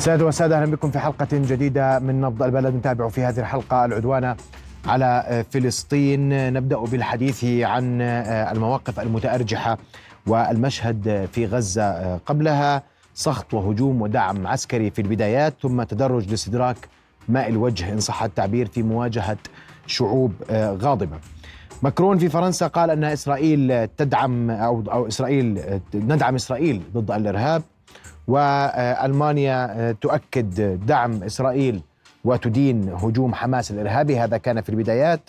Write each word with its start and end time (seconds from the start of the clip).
سادة 0.00 0.26
وسادة 0.26 0.56
أهلا 0.56 0.70
بكم 0.70 0.90
في 0.90 0.98
حلقة 0.98 1.28
جديدة 1.32 1.98
من 1.98 2.20
نبض 2.20 2.42
البلد. 2.42 2.74
نتابع 2.74 3.08
في 3.08 3.24
هذه 3.24 3.40
الحلقة 3.40 3.84
العدوان 3.84 4.36
على 4.86 5.44
فلسطين. 5.50 6.52
نبدأ 6.52 6.78
بالحديث 6.78 7.44
عن 7.44 8.00
المواقف 8.52 9.00
المتأرجحة 9.00 9.78
والمشهد 10.26 11.28
في 11.32 11.46
غزة 11.46 12.16
قبلها. 12.16 12.82
سخط 13.14 13.54
وهجوم 13.54 14.02
ودعم 14.02 14.46
عسكري 14.46 14.90
في 14.90 15.02
البدايات 15.02 15.54
ثم 15.62 15.82
تدرج 15.82 16.30
لاستدراك 16.30 16.76
ماء 17.28 17.48
الوجه. 17.48 17.92
إن 17.92 18.00
صح 18.00 18.22
التعبير 18.22 18.66
في 18.66 18.82
مواجهة 18.82 19.38
شعوب 19.86 20.32
غاضبة. 20.52 21.18
ماكرون 21.82 22.18
في 22.18 22.28
فرنسا 22.28 22.66
قال 22.66 22.90
أن 22.90 23.04
إسرائيل 23.04 23.88
تدعم 23.88 24.50
أو, 24.50 24.82
أو 24.92 25.08
إسرائيل 25.08 25.60
ندعم 25.94 26.34
إسرائيل 26.34 26.82
ضد 26.94 27.10
الإرهاب. 27.10 27.62
وألمانيا 28.30 29.92
تؤكد 29.92 30.86
دعم 30.86 31.22
إسرائيل 31.22 31.80
وتدين 32.24 32.88
هجوم 32.88 33.34
حماس 33.34 33.70
الإرهابي. 33.70 34.18
هذا 34.18 34.36
كان 34.36 34.60
في 34.60 34.68
البدايات. 34.68 35.20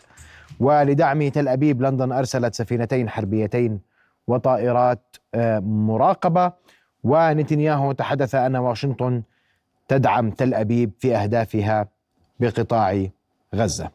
ولدعم 0.59 1.29
تل 1.29 1.47
أبيب 1.47 1.81
لندن 1.81 2.11
أرسلت 2.11 2.55
سفينتين 2.55 3.09
حربيتين 3.09 3.79
وطائرات 4.27 5.15
مراقبة. 5.89 6.51
ونتنياهو 7.03 7.91
تحدث 7.91 8.35
أن 8.35 8.55
واشنطن 8.55 9.21
تدعم 9.87 10.31
تل 10.31 10.53
أبيب 10.53 10.91
في 10.99 11.15
أهدافها 11.15 11.87
بقطاع 12.39 13.05
غزة. 13.55 13.89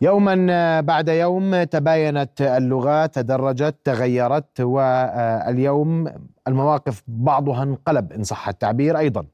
يوما 0.00 0.80
بعد 0.80 1.08
يوم 1.08 1.62
تباينت 1.62 2.40
اللغات 2.40 3.14
تدرجت 3.14 3.74
تغيرت 3.84 4.60
واليوم 4.60 6.08
المواقف 6.48 7.02
بعضها 7.08 7.62
انقلب 7.62 8.12
إن 8.12 8.24
صح 8.24 8.48
التعبير 8.48 8.98
أيضا. 8.98 9.26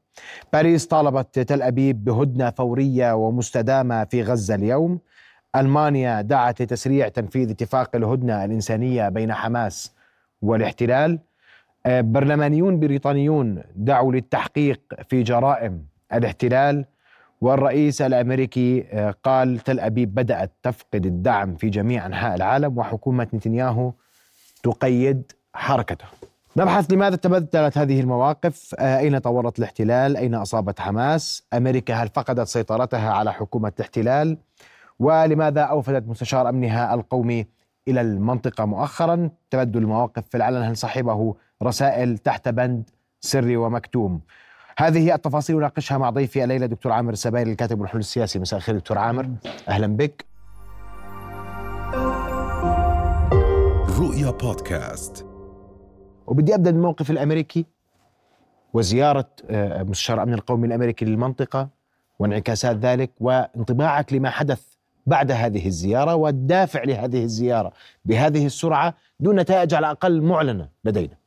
باريس 0.53 0.87
طالبت 0.87 1.39
تل 1.39 1.62
أبيب 1.62 2.05
بهدنة 2.05 2.51
فورية 2.51 3.12
ومستدامة 3.12 4.05
في 4.05 4.23
غزة 4.23 4.55
اليوم. 4.55 4.98
ألمانيا 5.56 6.20
دعت 6.20 6.62
لتسريع 6.62 7.09
تنفيذ 7.09 7.51
اتفاق 7.51 7.97
الهدنة 7.97 8.45
الإنسانية 8.45 9.09
بين 9.09 9.33
حماس 9.33 9.92
والاحتلال. 10.42 11.19
برلمانيون 11.86 12.81
بريطانيون 12.81 13.62
دعوا 13.77 14.12
للتحقيق 14.12 14.81
في 15.09 15.23
جرائم 15.23 15.84
الاحتلال 16.12 16.84
والرئيس 17.41 18.03
الأمريكي 18.03 18.81
قال 19.25 19.59
تل 19.59 19.81
أبيب 19.81 20.14
بدأت 20.14 20.53
تفقد 20.62 21.06
الدعم 21.06 21.56
في 21.56 21.70
جميع 21.70 22.06
أنحاء 22.06 22.34
العالم 22.34 22.79
وحكومة 22.79 23.27
نتنياهو 23.34 23.92
تقيد 24.62 25.33
حركته. 25.55 26.06
نبحث 26.59 26.92
لماذا 26.92 27.17
تبدلت 27.17 27.78
هذه 27.78 28.01
المواقف؟ 28.01 28.75
أين 28.75 29.19
طورت 29.19 29.59
الاحتلال؟ 29.59 30.17
أين 30.17 30.34
أصابت 30.34 30.81
حماس؟ 30.81 31.47
أمريكا 31.55 31.95
هل 31.95 32.09
فقدت 32.09 32.48
سيطرتها 32.48 33.12
على 33.12 33.33
حكومة 33.33 33.73
الاحتلال؟ 33.77 34.39
ولماذا 34.98 35.61
أوفدت 35.61 36.09
مستشار 36.09 36.48
أمنها 36.48 36.95
القومي 36.95 37.47
إلى 37.89 38.01
المنطقة 38.01 38.64
مؤخرا؟ 38.64 39.31
تبدل 39.51 39.83
المواقف 39.83 40.25
في 40.29 40.36
العلن 40.36 40.62
هل 40.62 40.77
صاحبه 40.77 41.34
رسائل 41.62 42.19
تحت 42.19 42.48
بند 42.48 42.91
سري 43.20 43.56
ومكتوم؟ 43.56 44.20
هذه 44.79 45.14
التفاصيل 45.14 45.56
نناقشها 45.56 45.98
مع 45.98 46.11
ضيفي 46.11 46.45
الليلة 46.45 46.67
دكتور 46.67 46.92
عامر 46.92 47.12
السبايري 47.12 47.53
الكاتب 47.53 47.81
والحلول 47.81 48.01
السياسي 48.01 48.39
مساء 48.39 48.59
الخير 48.59 48.79
دكتور 48.79 48.98
عامر 48.98 49.31
أهلا 49.69 49.86
بك 49.86 50.25
رؤيا 53.98 54.31
بودكاست 54.31 55.28
وبدي 56.29 56.55
أبدأ 56.55 56.71
بالموقف 56.71 57.11
الأمريكي 57.11 57.67
وزيارة 58.75 59.29
مستشار 59.91 60.17
الامن 60.17 60.35
القومي 60.35 60.67
الأمريكي 60.67 61.05
للمنطقة 61.05 61.69
وانعكاسات 62.19 62.77
ذلك 62.77 63.11
وانطباعك 63.20 64.12
لما 64.12 64.31
حدث 64.31 64.62
بعد 65.07 65.31
هذه 65.33 65.67
الزيارة 65.67 66.15
والدافع 66.15 66.83
لهذه 66.85 67.23
الزيارة 67.23 67.73
بهذه 68.05 68.47
السرعة 68.47 68.95
دون 69.20 69.41
نتائج 69.41 69.75
على 69.75 69.86
الأقل 69.86 70.23
معلنة 70.23 70.69
لدينا. 70.85 71.17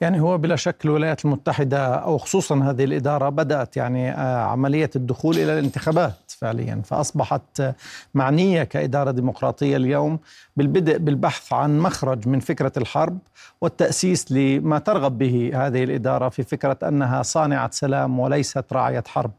يعني 0.00 0.20
هو 0.20 0.38
بلا 0.38 0.56
شك 0.56 0.84
الولايات 0.84 1.24
المتحدة 1.24 1.94
أو 1.94 2.18
خصوصا 2.18 2.62
هذه 2.62 2.84
الإدارة 2.84 3.28
بدأت 3.28 3.76
يعني 3.76 4.10
عملية 4.40 4.90
الدخول 4.96 5.34
إلى 5.38 5.58
الانتخابات 5.58 6.14
فعليا 6.28 6.82
فأصبحت 6.84 7.74
معنية 8.14 8.64
كإدارة 8.64 9.10
ديمقراطية 9.10 9.76
اليوم 9.76 10.18
بالبدء 10.56 10.98
بالبحث 10.98 11.52
عن 11.52 11.78
مخرج 11.78 12.28
من 12.28 12.40
فكرة 12.40 12.72
الحرب 12.76 13.18
والتأسيس 13.60 14.32
لما 14.32 14.78
ترغب 14.78 15.18
به 15.18 15.50
هذه 15.54 15.84
الإدارة 15.84 16.28
في 16.28 16.42
فكرة 16.42 16.78
أنها 16.82 17.22
صانعة 17.22 17.70
سلام 17.70 18.18
وليست 18.18 18.72
راعية 18.72 19.04
حرب. 19.06 19.30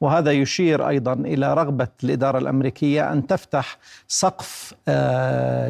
وهذا 0.00 0.32
يشير 0.32 0.88
أيضا 0.88 1.12
إلى 1.12 1.54
رغبة 1.54 1.88
الإدارة 2.04 2.38
الأمريكية 2.38 3.12
أن 3.12 3.26
تفتح 3.26 3.78
سقف 4.08 4.74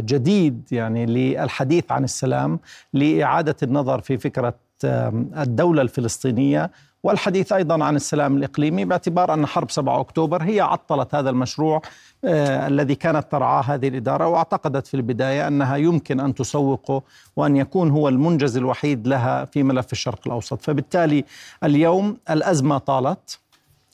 جديد 0.00 0.68
يعني 0.72 1.06
للحديث 1.06 1.92
عن 1.92 2.04
السلام 2.04 2.60
لإعادة 2.92 3.56
النظر 3.62 4.00
في 4.00 4.18
فكرة 4.18 4.54
الدولة 4.84 5.82
الفلسطينية 5.82 6.70
والحديث 7.02 7.52
أيضا 7.52 7.84
عن 7.84 7.96
السلام 7.96 8.36
الإقليمي 8.36 8.84
باعتبار 8.84 9.34
أن 9.34 9.46
حرب 9.46 9.70
7 9.70 10.00
أكتوبر 10.00 10.42
هي 10.42 10.60
عطلت 10.60 11.14
هذا 11.14 11.30
المشروع 11.30 11.82
آه 12.24 12.66
الذي 12.66 12.94
كانت 12.94 13.32
ترعاه 13.32 13.62
هذه 13.62 13.88
الإدارة 13.88 14.26
واعتقدت 14.28 14.86
في 14.86 14.94
البداية 14.94 15.48
أنها 15.48 15.76
يمكن 15.76 16.20
أن 16.20 16.34
تسوقه 16.34 17.02
وأن 17.36 17.56
يكون 17.56 17.90
هو 17.90 18.08
المنجز 18.08 18.56
الوحيد 18.56 19.08
لها 19.08 19.44
في 19.44 19.62
ملف 19.62 19.92
الشرق 19.92 20.20
الأوسط، 20.26 20.62
فبالتالي 20.62 21.24
اليوم 21.64 22.16
الأزمة 22.30 22.78
طالت 22.78 23.38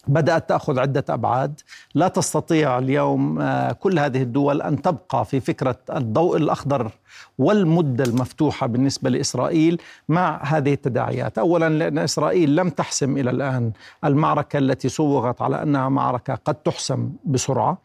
بدأت 0.06 0.48
تأخذ 0.48 0.78
عدة 0.78 1.04
أبعاد. 1.08 1.60
لا 1.94 2.08
تستطيع 2.08 2.78
اليوم 2.78 3.42
كل 3.72 3.98
هذه 3.98 4.22
الدول 4.22 4.62
أن 4.62 4.82
تبقى 4.82 5.24
في 5.24 5.40
فكرة 5.40 5.76
الضوء 5.96 6.36
الأخضر 6.36 6.90
والمدة 7.38 8.04
المفتوحة 8.04 8.66
بالنسبة 8.66 9.10
لإسرائيل 9.10 9.80
مع 10.08 10.40
هذه 10.42 10.72
التداعيات. 10.72 11.38
أولا 11.38 11.68
لأن 11.68 11.98
إسرائيل 11.98 12.56
لم 12.56 12.70
تحسم 12.70 13.16
إلى 13.18 13.30
الآن 13.30 13.72
المعركة 14.04 14.58
التي 14.58 14.88
صوغت 14.88 15.42
على 15.42 15.62
أنها 15.62 15.88
معركة 15.88 16.34
قد 16.34 16.54
تحسم 16.54 17.10
بسرعة. 17.24 17.78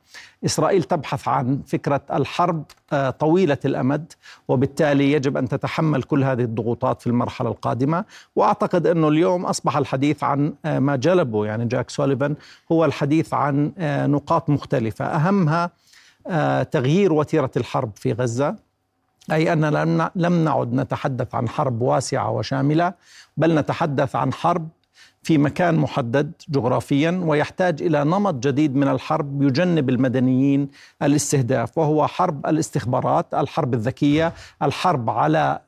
إسرائيل 0.46 0.84
تبحث 0.84 1.28
عن 1.28 1.62
فكرة 1.68 2.02
الحرب 2.14 2.64
طويلة 3.20 3.58
الأمد 3.66 4.14
وبالتالي 4.48 5.12
يجب 5.12 5.38
أن 5.38 5.48
تتحمل 5.48 6.04
كل 6.04 6.24
هذه 6.24 6.42
الضغوطات 6.42 7.02
في 7.02 7.08
المرحلة 7.08 7.50
القادمة. 7.50 8.06
وأعتقد 8.36 8.88
أنه 8.88 9.08
اليوم 9.08 9.46
أصبح 9.46 9.78
الحديث 9.78 10.24
عن 10.24 10.54
ما 10.66 10.96
جلبه 10.96 11.46
يعني 11.46 11.66
جاك 11.66 11.90
سوليفان 11.90 12.36
هو 12.72 12.86
الحديث 12.86 13.34
عن 13.34 13.72
نقاط 14.12 14.50
مختلفة. 14.50 15.06
أهمها 15.06 15.72
تغيير 16.64 17.14
وتيرة 17.14 17.52
الحرب 17.58 17.92
في 17.96 18.14
غزة. 18.14 18.69
أي 19.32 19.54
أننا 19.54 20.12
لم 20.16 20.44
نعد 20.44 20.74
نتحدث 20.74 21.36
عن 21.36 21.50
حرب 21.50 21.82
واسعة 21.82 22.32
وشاملة 22.32 22.94
بل 23.38 23.56
نتحدث 23.56 24.16
عن 24.16 24.34
حرب 24.34 24.70
في 25.24 25.38
مكان 25.38 25.76
محدد 25.76 26.32
جغرافيا 26.50 27.22
ويحتاج 27.26 27.82
إلى 27.82 28.04
نمط 28.04 28.34
جديد 28.34 28.76
من 28.76 28.88
الحرب 28.88 29.42
يجنب 29.42 29.90
المدنيين 29.90 30.70
الاستهداف 31.04 31.78
وهو 31.78 32.08
حرب 32.08 32.46
الاستخبارات، 32.46 33.34
الحرب 33.34 33.74
الذكية، 33.74 34.34
الحرب 34.64 35.10
على 35.10 35.60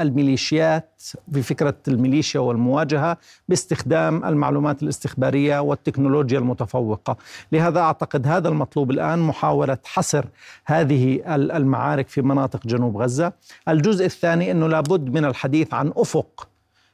الميليشيات 0.00 1.02
بفكره 1.28 1.76
الميليشيا 1.88 2.40
والمواجهة 2.40 3.18
باستخدام 3.48 4.24
المعلومات 4.24 4.82
الاستخبارية 4.82 5.60
والتكنولوجيا 5.60 6.38
المتفوقة، 6.38 7.16
لهذا 7.52 7.80
أعتقد 7.80 8.26
هذا 8.26 8.48
المطلوب 8.48 8.90
الآن 8.90 9.18
محاولة 9.18 9.78
حصر 9.84 10.24
هذه 10.66 11.20
المعارك 11.26 12.08
في 12.08 12.22
مناطق 12.22 12.66
جنوب 12.66 12.96
غزة. 12.96 13.32
الجزء 13.68 14.04
الثاني 14.04 14.50
إنه 14.50 14.66
لابد 14.66 15.14
من 15.14 15.24
الحديث 15.24 15.74
عن 15.74 15.92
أفق 15.96 16.49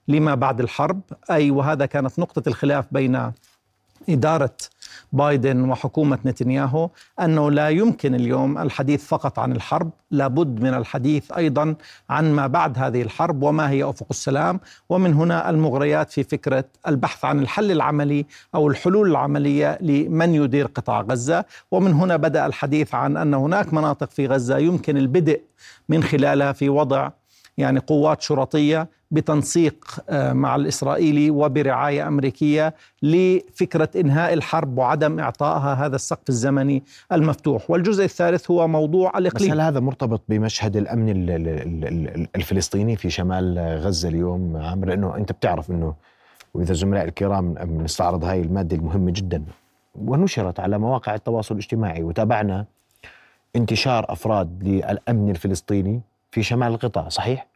لما 0.08 0.34
بعد 0.34 0.60
الحرب. 0.60 1.00
أي 1.30 1.50
وهذا 1.50 1.86
كانت 1.86 2.18
نقطة 2.18 2.48
الخلاف 2.48 2.84
بين 2.90 3.32
إدارة 4.08 4.56
بايدن 5.12 5.70
وحكومة 5.70 6.18
نتنياهو 6.26 6.90
أنه 7.20 7.50
لا 7.50 7.68
يمكن 7.68 8.14
اليوم 8.14 8.58
الحديث 8.58 9.06
فقط 9.06 9.38
عن 9.38 9.52
الحرب 9.52 9.90
لابد 10.10 10.62
من 10.62 10.74
الحديث 10.74 11.32
أيضا 11.32 11.74
عن 12.10 12.32
ما 12.32 12.46
بعد 12.46 12.78
هذه 12.78 13.02
الحرب 13.02 13.42
وما 13.42 13.70
هي 13.70 13.84
أفق 13.84 14.06
السلام. 14.10 14.60
ومن 14.88 15.14
هنا 15.14 15.50
المغريات 15.50 16.10
في 16.10 16.22
فكرة 16.22 16.64
البحث 16.86 17.24
عن 17.24 17.38
الحل 17.38 17.70
العملي 17.70 18.26
أو 18.54 18.68
الحلول 18.68 19.10
العملية 19.10 19.78
لمن 19.80 20.34
يدير 20.34 20.66
قطاع 20.66 21.00
غزة. 21.00 21.44
ومن 21.70 21.92
هنا 21.92 22.16
بدأ 22.16 22.46
الحديث 22.46 22.94
عن 22.94 23.16
أن 23.16 23.34
هناك 23.34 23.74
مناطق 23.74 24.10
في 24.10 24.26
غزة 24.26 24.58
يمكن 24.58 24.96
البدء 24.96 25.40
من 25.88 26.02
خلالها 26.02 26.52
في 26.52 26.68
وضع 26.68 27.10
يعني 27.58 27.78
قوات 27.78 28.22
شرطية 28.22 28.88
بتنسيق 29.10 29.84
مع 30.12 30.56
الإسرائيلي 30.56 31.30
وبرعاية 31.30 32.08
أمريكية 32.08 32.74
لفكرة 33.02 33.88
إنهاء 33.96 34.32
الحرب 34.32 34.78
وعدم 34.78 35.20
إعطائها 35.20 35.74
هذا 35.86 35.96
السقف 35.96 36.28
الزمني 36.28 36.82
المفتوح، 37.12 37.70
والجزء 37.70 38.04
الثالث 38.04 38.50
هو 38.50 38.68
موضوع 38.68 39.18
الإقليم. 39.18 39.48
بس 39.48 39.54
هل 39.54 39.60
هذا 39.60 39.80
مرتبط 39.80 40.22
بمشهد 40.28 40.76
الأمن 40.76 41.28
الفلسطيني 42.36 42.96
في 42.96 43.10
شمال 43.10 43.58
غزة 43.58 44.08
اليوم 44.08 44.56
عمرو 44.56 44.88
لأنه 44.88 45.16
أنت 45.16 45.32
بتعرف 45.32 45.70
إنه 45.70 45.94
وإذا 46.54 46.72
الزملاء 46.72 47.04
الكرام 47.04 47.54
نستعرض 47.82 48.24
هاي 48.24 48.40
المادة 48.40 48.76
المهمة 48.76 49.10
جدا. 49.10 49.44
ونشرت 49.94 50.60
على 50.60 50.78
مواقع 50.78 51.14
التواصل 51.14 51.54
الاجتماعي 51.54 52.02
وتابعنا 52.02 52.64
انتشار 53.56 54.06
أفراد 54.08 54.62
للأمن 54.62 55.30
الفلسطيني. 55.30 56.00
في 56.36 56.42
شمال 56.42 56.72
القطاع 56.72 57.08
صحيح؟ 57.08 57.46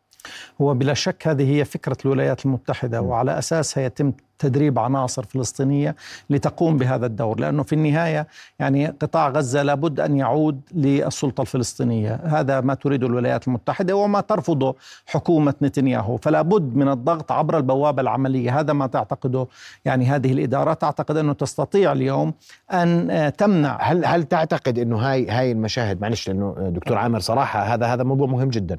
هو 0.61 0.75
بلا 0.75 0.95
شك 0.95 1.29
هذه 1.29 1.57
هي 1.57 1.65
فكرة 1.65 1.97
الولايات 2.05 2.47
المتحدة 2.47 3.01
وعلى 3.03 3.39
أساسها 3.39 3.85
يتم 3.85 4.13
تدريب 4.41 4.79
عناصر 4.79 5.23
فلسطينية 5.23 5.97
لتقوم 6.31 6.77
بهذا 6.77 7.07
الدور 7.07 7.41
لأنه 7.41 7.63
في 7.63 7.73
النهاية 7.73 8.27
يعني 8.59 8.87
قطاع 8.87 9.29
غزة 9.29 9.63
لابد 9.63 10.01
أن 10.01 10.17
يعود 10.17 10.61
للسلطة 10.75 11.41
الفلسطينية. 11.41 12.21
هذا 12.25 12.61
ما 12.61 12.75
تريد 12.75 13.05
الولايات 13.05 13.49
المتحدة 13.49 13.97
وما 13.97 14.21
ترفضه 14.21 14.77
حكومة 15.07 15.55
نتنياهو. 15.63 16.17
فلا 16.17 16.43
بد 16.43 16.77
من 16.77 16.89
الضغط 16.89 17.33
عبر 17.33 17.57
البوابة 17.57 18.03
العملية. 18.03 18.61
هذا 18.61 18.73
ما 18.73 18.87
تعتقده 18.87 19.47
يعني 19.85 20.07
هذه 20.07 20.33
الإدارة 20.33 20.75
تعتقد 20.75 21.17
أنه 21.17 21.33
تستطيع 21.33 21.93
اليوم 21.93 22.35
أن 22.73 23.33
تمنع. 23.39 23.79
هل 23.83 24.05
هل 24.05 24.25
تعتقد 24.25 24.79
أنه 24.79 24.97
هاي 24.97 25.31
هاي 25.31 25.53
المشاهد 25.53 26.01
معلش 26.01 26.29
لأنه 26.29 26.55
دكتور 26.75 26.99
عامر 26.99 27.21
صراحة 27.21 27.63
هذا 27.63 27.87
هذا 27.87 28.03
موضوع 28.03 28.27
مهم 28.27 28.49
جدا. 28.49 28.79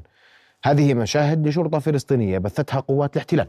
هذه 0.64 0.94
مشاهد 0.94 1.48
لشرطة 1.48 1.78
فلسطينية 1.78 2.38
بثتها 2.38 2.80
قوات 2.80 3.16
الاحتلال. 3.16 3.46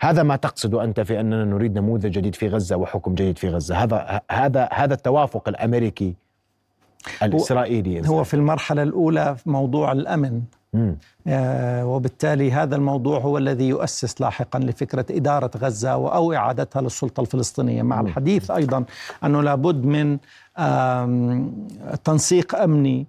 هذا 0.00 0.22
ما 0.22 0.36
تقصد 0.36 0.74
أنت 0.74 1.00
في 1.00 1.20
أننا 1.20 1.44
نريد 1.44 1.78
نموذج 1.78 2.10
جديد 2.10 2.34
في 2.34 2.48
غزة 2.48 2.76
وحكم 2.76 3.14
جديد 3.14 3.38
في 3.38 3.48
غزة. 3.48 3.76
هذا 3.76 4.20
هذا 4.30 4.68
هذا 4.72 4.94
التوافق 4.94 5.48
الأمريكي 5.48 6.14
الإسرائيلي. 7.22 8.08
هو 8.08 8.24
في 8.24 8.34
المرحلة 8.34 8.82
الأولى 8.82 9.36
موضوع 9.46 9.92
الأمن. 9.92 10.42
آه 11.26 11.86
وبالتالي 11.86 12.52
هذا 12.52 12.76
الموضوع 12.76 13.18
هو 13.18 13.38
الذي 13.38 13.68
يؤسس 13.68 14.20
لاحقا 14.20 14.58
لفكرة 14.58 15.06
إدارة 15.10 15.50
غزة 15.58 15.90
أو 15.90 16.32
إعادتها 16.32 16.82
للسلطة 16.82 17.20
الفلسطينية 17.20 17.82
مع. 17.82 18.00
الحديث 18.00 18.50
أيضا 18.50 18.84
أنه 19.24 19.42
لابد 19.42 19.84
من 19.84 20.18
تنسيق 22.04 22.56
أمني 22.56 23.06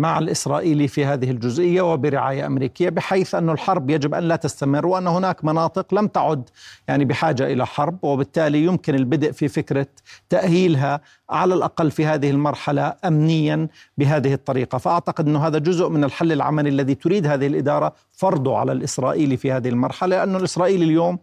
مع 0.00 0.18
الإسرائيلي 0.18 0.88
في 0.88 1.04
هذه 1.04 1.30
الجزئية 1.30 1.82
وبرعاية 1.82 2.46
أمريكية 2.46 2.88
بحيث 2.88 3.34
أن 3.34 3.50
الحرب 3.50 3.90
يجب 3.90 4.14
أن 4.14 4.22
لا 4.22 4.36
تستمر 4.36 4.86
وأن 4.86 5.06
هناك 5.06 5.44
مناطق 5.44 5.94
لم 5.94 6.06
تعد 6.06 6.48
يعني 6.88 7.04
بحاجة 7.04 7.52
إلى 7.52 7.66
حرب 7.66 8.04
وبالتالي 8.04 8.64
يمكن 8.64 8.94
البدء 8.94 9.32
في 9.32 9.48
فكرة 9.48 9.86
تأهيلها 10.28 11.00
على 11.30 11.54
الأقل 11.54 11.90
في 11.90 12.06
هذه 12.06 12.30
المرحلة 12.30 12.94
أمنيا 13.04 13.68
بهذه 13.98 14.34
الطريقة. 14.34 14.78
فأعتقد 14.78 15.28
أنه 15.28 15.46
هذا 15.46 15.58
جزء 15.58 15.88
من 15.88 16.04
الحل 16.04 16.32
العملي 16.32 16.68
الذي 16.68 16.94
تريد 16.94 17.26
هذه 17.26 17.46
الإدارة 17.46 17.94
فرضه 18.12 18.58
على 18.58 18.72
الإسرائيلي 18.72 19.36
في 19.36 19.52
هذه 19.52 19.68
المرحلة 19.68 20.16
لأن 20.16 20.36
الإسرائيلي 20.36 20.84
اليوم 20.84 21.18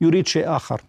يريد 0.00 0.26
شيء 0.26 0.56
آخر. 0.56 0.80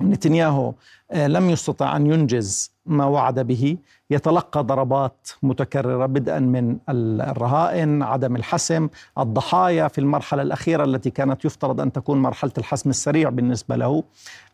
نتنياهو 0.00 0.74
آه، 1.12 1.26
لم 1.26 1.50
يستطع 1.50 1.96
أن 1.96 2.06
ينجز 2.06 2.72
ما 2.86 3.04
وعد 3.04 3.40
به. 3.40 3.76
يتلقى 4.10 4.64
ضربات 4.64 5.28
متكررة 5.42 6.06
بدءا 6.06 6.38
من 6.38 6.76
الرهائن، 6.88 8.02
عدم 8.02 8.36
الحسم، 8.36 8.88
الضحايا 9.18 9.88
في 9.88 10.00
المرحلة 10.00 10.42
الأخيرة 10.42 10.84
التي 10.84 11.10
كانت 11.10 11.44
يفترض 11.44 11.80
أن 11.80 11.92
تكون 11.92 12.22
مرحلة 12.22 12.52
الحسم 12.58 12.90
السريع 12.90 13.28
بالنسبة 13.28 13.76
له، 13.76 14.04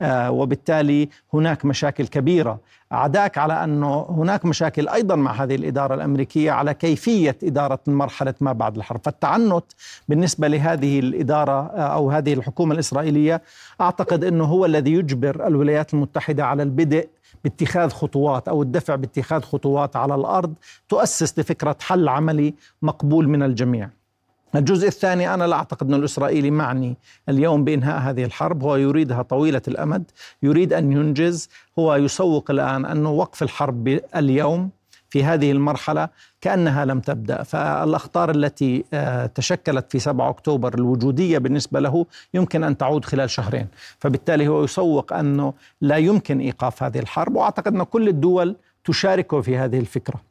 آه 0.02 0.30
وبالتالي 0.30 1.08
هناك 1.34 1.64
مشاكل 1.64 2.06
كبيرة، 2.06 2.60
عداك 2.92 3.38
على 3.38 3.64
أنه 3.64 4.06
هناك 4.10 4.44
مشاكل 4.44 4.88
أيضا 4.88 5.16
مع 5.16 5.32
هذه 5.32 5.54
الإدارة 5.54 5.94
الأمريكية 5.94 6.50
على 6.50 6.74
كيفية 6.74 7.36
إدارة 7.42 7.78
مرحلة 7.86 8.34
ما 8.40 8.52
بعد 8.52 8.76
الحرب، 8.76 9.00
فالتعنت 9.04 9.64
بالنسبة 10.08 10.48
لهذه 10.48 10.98
الإدارة 10.98 11.66
آه، 11.66 11.94
أو 11.94 12.10
هذه 12.10 12.34
الحكومة 12.34 12.74
الإسرائيلية 12.74 13.42
أعتقد 13.80 14.24
أنه 14.24 14.44
هو 14.44 14.64
الذي 14.64 14.92
يجبر 14.92 15.46
الولايات 15.46 15.94
المتحدة 15.94 16.46
على 16.46 16.62
البدء 16.62 17.08
باتخاذ 17.44 17.90
خطوات 17.90 18.48
أو 18.48 18.62
الدفع 18.62 18.94
باتخاذ 18.94 19.40
خطوات 19.40 19.96
على 19.96 20.14
الأرض 20.14 20.54
تؤسس 20.88 21.38
لفكرة 21.38 21.76
حل 21.80 22.08
عملي 22.08 22.54
مقبول 22.82 23.28
من 23.28 23.42
الجميع. 23.42 23.90
الجزء 24.58 24.88
الثاني 24.88 25.34
أنا 25.34 25.44
لا 25.44 25.56
أعتقد 25.56 25.88
أن 25.88 25.94
الإسرائيلي 25.94 26.50
معني 26.50 26.96
اليوم 27.28 27.64
بإنهاء 27.64 27.98
هذه 27.98 28.24
الحرب. 28.24 28.62
هو 28.62 28.76
يريدها 28.76 29.22
طويلة 29.22 29.62
الأمد، 29.68 30.10
يريد 30.42 30.72
أن 30.72 30.92
ينجز، 30.92 31.48
هو 31.78 31.94
يسوق 31.94 32.50
الآن 32.50 32.84
انه 32.84 33.10
وقف 33.10 33.42
الحرب 33.42 34.00
اليوم 34.16 34.70
في 35.10 35.24
هذه 35.24 35.52
المرحلة 35.52 36.08
كأنها 36.40 36.84
لم 36.84 37.00
تبدأ. 37.00 37.42
فالأخطار 37.42 38.30
التي 38.30 38.84
آه، 38.92 39.26
تشكلت 39.26 39.92
في 39.92 39.98
7 39.98 40.30
أكتوبر 40.30 40.74
الوجودية 40.74 41.38
بالنسبة 41.38 41.80
له 41.80 42.06
يمكن 42.34 42.64
أن 42.64 42.76
تعود 42.76 43.04
خلال 43.04 43.30
شهرين. 43.30 43.66
فبالتالي 43.98 44.48
هو 44.48 44.64
يسوق 44.64 45.12
أنه 45.12 45.54
لا 45.80 45.96
يمكن 45.96 46.40
إيقاف 46.40 46.82
هذه 46.82 46.98
الحرب 46.98 47.34
وأعتقد 47.34 47.74
أن 47.74 47.82
كل 47.82 48.08
الدول 48.08 48.56
تشاركه 48.84 49.40
في 49.40 49.58
هذه 49.58 49.78
الفكرة. 49.78 50.25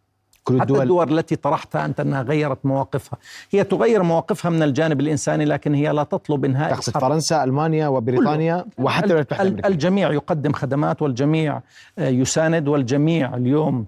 كل 0.46 0.62
الدول 0.62 0.78
حتى 0.78 0.84
الدول 0.84 1.20
التي 1.20 1.36
طرحتها 1.36 1.86
أنت 1.86 2.00
أنها 2.00 2.22
غيرت 2.22 2.66
مواقفها، 2.66 3.20
هي 3.52 3.64
تغير 3.64 4.04
مواقفها 4.04 4.52
من 4.52 4.64
الجانب 4.64 5.00
الإنساني 5.00 5.46
لكن 5.46 5.74
هي 5.74 5.90
لا 5.90 6.04
تطلب 6.04 6.46
انهاء 6.46 6.74
تقصد 6.74 6.90
الحرب. 6.90 7.12
فرنسا، 7.12 7.44
ألمانيا 7.44 7.88
وبريطانيا 7.88 8.66
وحتى 8.78 9.26
الجميع 9.66 10.12
يقدم 10.12 10.54
خدمات 10.54 11.02
والجميع 11.02 11.62
آه، 12.00 12.10
يساند 12.10 12.68
والجميع 12.68 13.36
اليوم 13.36 13.86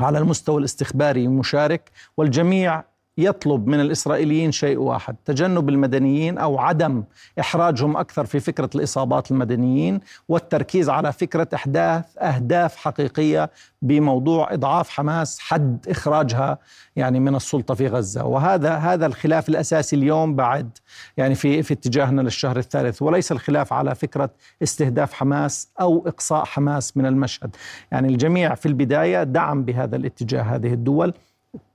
على 0.00 0.18
المستوى 0.18 0.58
الاستخباري 0.58 1.28
مشارك 1.28 1.90
والجميع 2.16 2.82
يطلب 3.18 3.66
من 3.66 3.80
الإسرائيليين 3.80 4.52
شيء 4.52 4.78
واحد 4.78 5.16
تجنب 5.24 5.68
المدنيين 5.68 6.38
أو 6.38 6.58
عدم 6.58 7.04
إحراجهم 7.40 7.96
أكثر 7.96 8.26
في 8.26 8.40
فكرة 8.40 8.70
الإصابات 8.74 9.30
المدنيين 9.30 10.00
والتركيز 10.28 10.88
على 10.88 11.12
فكرة 11.12 11.48
إحداث 11.54 12.04
أهداف 12.18 12.76
حقيقية 12.76 13.50
بموضوع 13.82 14.52
إضعاف 14.52 14.90
حماس 14.90 15.38
حد 15.40 15.86
إخراجها 15.88 16.58
يعني 16.96 17.20
من 17.20 17.36
السلطة 17.36 17.74
في 17.74 17.86
غزة. 17.86 18.24
وهذا 18.24 18.74
هذا 18.74 19.06
الخلاف 19.06 19.48
الأساسي 19.48 19.96
اليوم 19.96 20.36
بعد 20.36 20.78
يعني 21.16 21.34
في 21.34 21.62
في 21.62 21.74
اتجاهنا 21.74 22.20
للشهر 22.20 22.58
الثالث. 22.58 23.02
وليس 23.02 23.32
الخلاف 23.32 23.72
على 23.72 23.94
فكرة 23.94 24.30
استهداف 24.62 25.12
حماس 25.12 25.68
أو 25.80 26.04
إقصاء 26.08 26.44
حماس 26.44 26.96
من 26.96 27.06
المشهد. 27.06 27.56
يعني 27.92 28.08
الجميع 28.08 28.54
في 28.54 28.66
البداية 28.66 29.22
دعم 29.22 29.64
بهذا 29.64 29.96
الاتجاه 29.96 30.42
هذه 30.42 30.72
الدول 30.72 31.14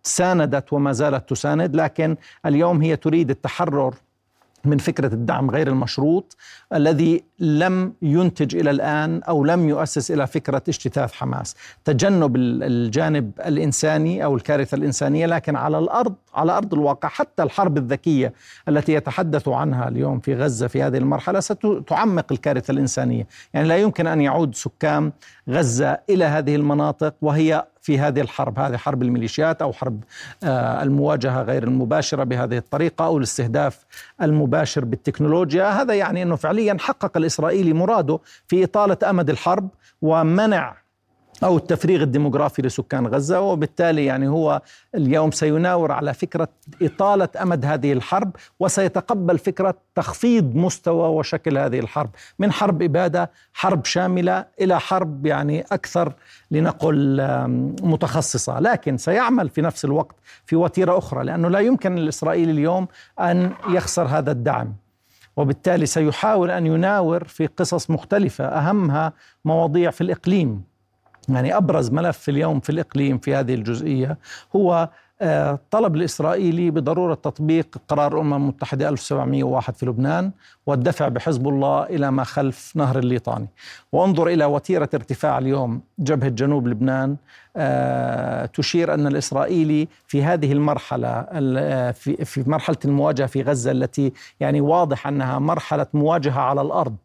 ساندت 0.04 0.74
وما 0.74 0.92
زالت 0.92 1.30
تساند 1.30 1.76
لكن 1.76 2.18
اليوم 2.46 2.82
هي 2.82 2.96
تريد 2.96 3.30
التحرر 3.30 3.96
من 4.66 4.78
فكرة 4.78 5.14
الدعم 5.14 5.50
غير 5.50 5.68
المشروط 5.68 6.38
الذي 6.74 7.24
لم 7.40 7.94
ينتج 8.02 8.56
إلى 8.56 8.72
الآن 8.72 9.24
أو 9.24 9.46
لم 9.46 9.70
يؤسس 9.70 10.12
إلى 10.12 10.28
فكرة 10.28 10.62
اجتثاث 10.68 11.14
حماس، 11.14 11.56
تجنب 11.86 12.36
الجانب 12.36 13.32
الإنساني 13.46 14.24
أو 14.24 14.36
الكارثة 14.36 14.76
الإنسانية 14.76 15.26
لكن 15.26 15.56
على 15.56 15.80
الأرض 15.80 16.16
على 16.34 16.52
أرض 16.52 16.74
الواقع 16.74 17.10
حتى 17.10 17.44
الحرب 17.44 17.78
الذكية 17.78 18.34
التي 18.68 18.94
يتحدث 18.94 19.48
عنها 19.48 19.88
اليوم 19.88 20.20
في 20.20 20.36
غزة 20.36 20.68
في 20.68 20.84
هذه 20.84 20.98
المرحلة 20.98 21.40
ستعمق 21.40 22.26
الكارثة 22.32 22.72
الإنسانية، 22.72 23.28
يعني 23.54 23.68
لا 23.68 23.78
يمكن 23.78 24.08
أن 24.08 24.22
يعود 24.22 24.56
سكان 24.56 25.12
غزة 25.50 26.00
إلى 26.10 26.26
هذه 26.26 26.56
المناطق 26.56 27.16
وهي 27.22 27.66
في 27.88 28.00
هذه 28.00 28.22
الحرب 28.22 28.60
هذه 28.60 28.78
حرب 28.78 29.02
الميليشيات 29.02 29.62
أو 29.62 29.74
حرب 29.74 30.04
آه، 30.44 30.84
المواجهة 30.84 31.42
غير 31.42 31.64
المباشرة 31.64 32.24
بهذه 32.24 32.58
الطريقة 32.58 33.06
أو 33.06 33.18
الاستهداف 33.18 33.86
المباشر 34.22 34.86
بالتكنولوجيا. 34.86 35.82
هذا 35.82 35.94
يعني 35.94 36.24
أنه 36.24 36.36
فعليا 36.36 36.78
حقق 36.80 37.18
الإسرائيلي 37.18 37.74
مراده 37.74 38.20
في 38.48 38.64
إطالة 38.64 38.98
أمد 39.10 39.30
الحرب 39.30 39.70
ومنع 40.02 40.78
أو 41.44 41.58
التفريغ 41.58 42.02
الديموغرافي 42.02 42.62
لسكان 42.62 43.08
غزة 43.08 43.42
وبالتالي 43.42 44.06
يعني 44.06 44.28
هو 44.28 44.62
اليوم 44.96 45.32
سيناور 45.32 45.92
على 45.92 46.14
فكرة 46.14 46.48
إطالة 46.82 47.30
أمد 47.42 47.66
هذه 47.66 47.94
الحرب 47.94 48.36
وسيتقبل 48.60 49.38
فكرة 49.38 49.76
تخفيض 49.96 50.56
مستوى 50.56 51.10
وشكل 51.10 51.58
هذه 51.58 51.80
الحرب. 51.80 52.10
من 52.40 52.52
حرب 52.52 52.82
إبادة 52.82 53.32
حرب 53.54 53.86
شاملة 53.86 54.46
إلى 54.62 54.80
حرب 54.80 55.26
يعني 55.26 55.66
أكثر 55.72 56.14
لنقل 56.52 57.22
متخصصة. 57.82 58.60
لكن 58.60 58.98
سيعمل 58.98 59.50
في 59.50 59.62
نفس 59.62 59.86
الوقت 59.86 60.16
في 60.46 60.56
وتيرة 60.56 60.98
أخرى 60.98 61.24
لأنه 61.24 61.50
لا 61.50 61.60
يمكن 61.60 61.96
للإسرائيلي 61.96 62.52
اليوم 62.52 62.88
أن 63.20 63.52
يخسر 63.70 64.06
هذا 64.06 64.32
الدعم. 64.32 64.74
وبالتالي 65.38 65.86
سيحاول 65.86 66.52
أن 66.52 66.66
يناور 66.66 67.24
في 67.24 67.46
قصص 67.48 67.90
مختلفة 67.90 68.46
أهمها 68.46 69.14
مواضيع 69.46 69.92
في 69.92 70.02
الإقليم. 70.02 70.64
يعني 71.30 71.58
أبرز 71.58 71.92
ملف 71.92 72.30
اليوم 72.30 72.60
في 72.60 72.70
الإقليم 72.70 73.18
في 73.18 73.36
هذه 73.36 73.54
الجزئية 73.54 74.18
هو 74.56 74.90
آه، 75.22 75.60
طلب 75.72 75.96
الإسرائيلي 75.96 76.72
بضرورة 76.72 77.14
تطبيق 77.14 77.78
قرار 77.88 78.14
الأمم 78.14 78.34
المتحدة 78.34 78.90
1701 78.90 79.76
في 79.76 79.86
لبنان 79.86 80.32
والدفع 80.66 81.08
بحزب 81.08 81.48
الله 81.48 81.84
إلى 81.84 82.12
ما 82.12 82.24
خلف 82.24 82.72
نهر 82.76 83.00
الليطاني. 83.00 83.48
وانظر 83.92 84.28
إلى 84.28 84.46
وتيرة 84.46 84.90
ارتفاع 84.94 85.38
اليوم 85.38 85.82
جبهة 86.00 86.30
جنوب 86.30 86.68
لبنان 86.68 87.16
آه، 87.56 88.46
تشير 88.46 88.94
أن 88.94 89.08
الإسرائيلي 89.08 89.88
في 90.08 90.24
هذه 90.24 90.52
المرحلة 90.52 91.26
آه، 91.32 91.92
في 91.92 92.44
مرحلة 92.48 92.78
المواجهة 92.86 93.28
في 93.28 93.42
غزة 93.42 93.72
التي 93.72 94.14
يعني 94.40 94.62
واضح 94.62 95.08
أنها 95.08 95.40
مرحلة 95.40 95.88
مواجهة 95.94 96.40
على 96.40 96.62
الأرض 96.62 96.96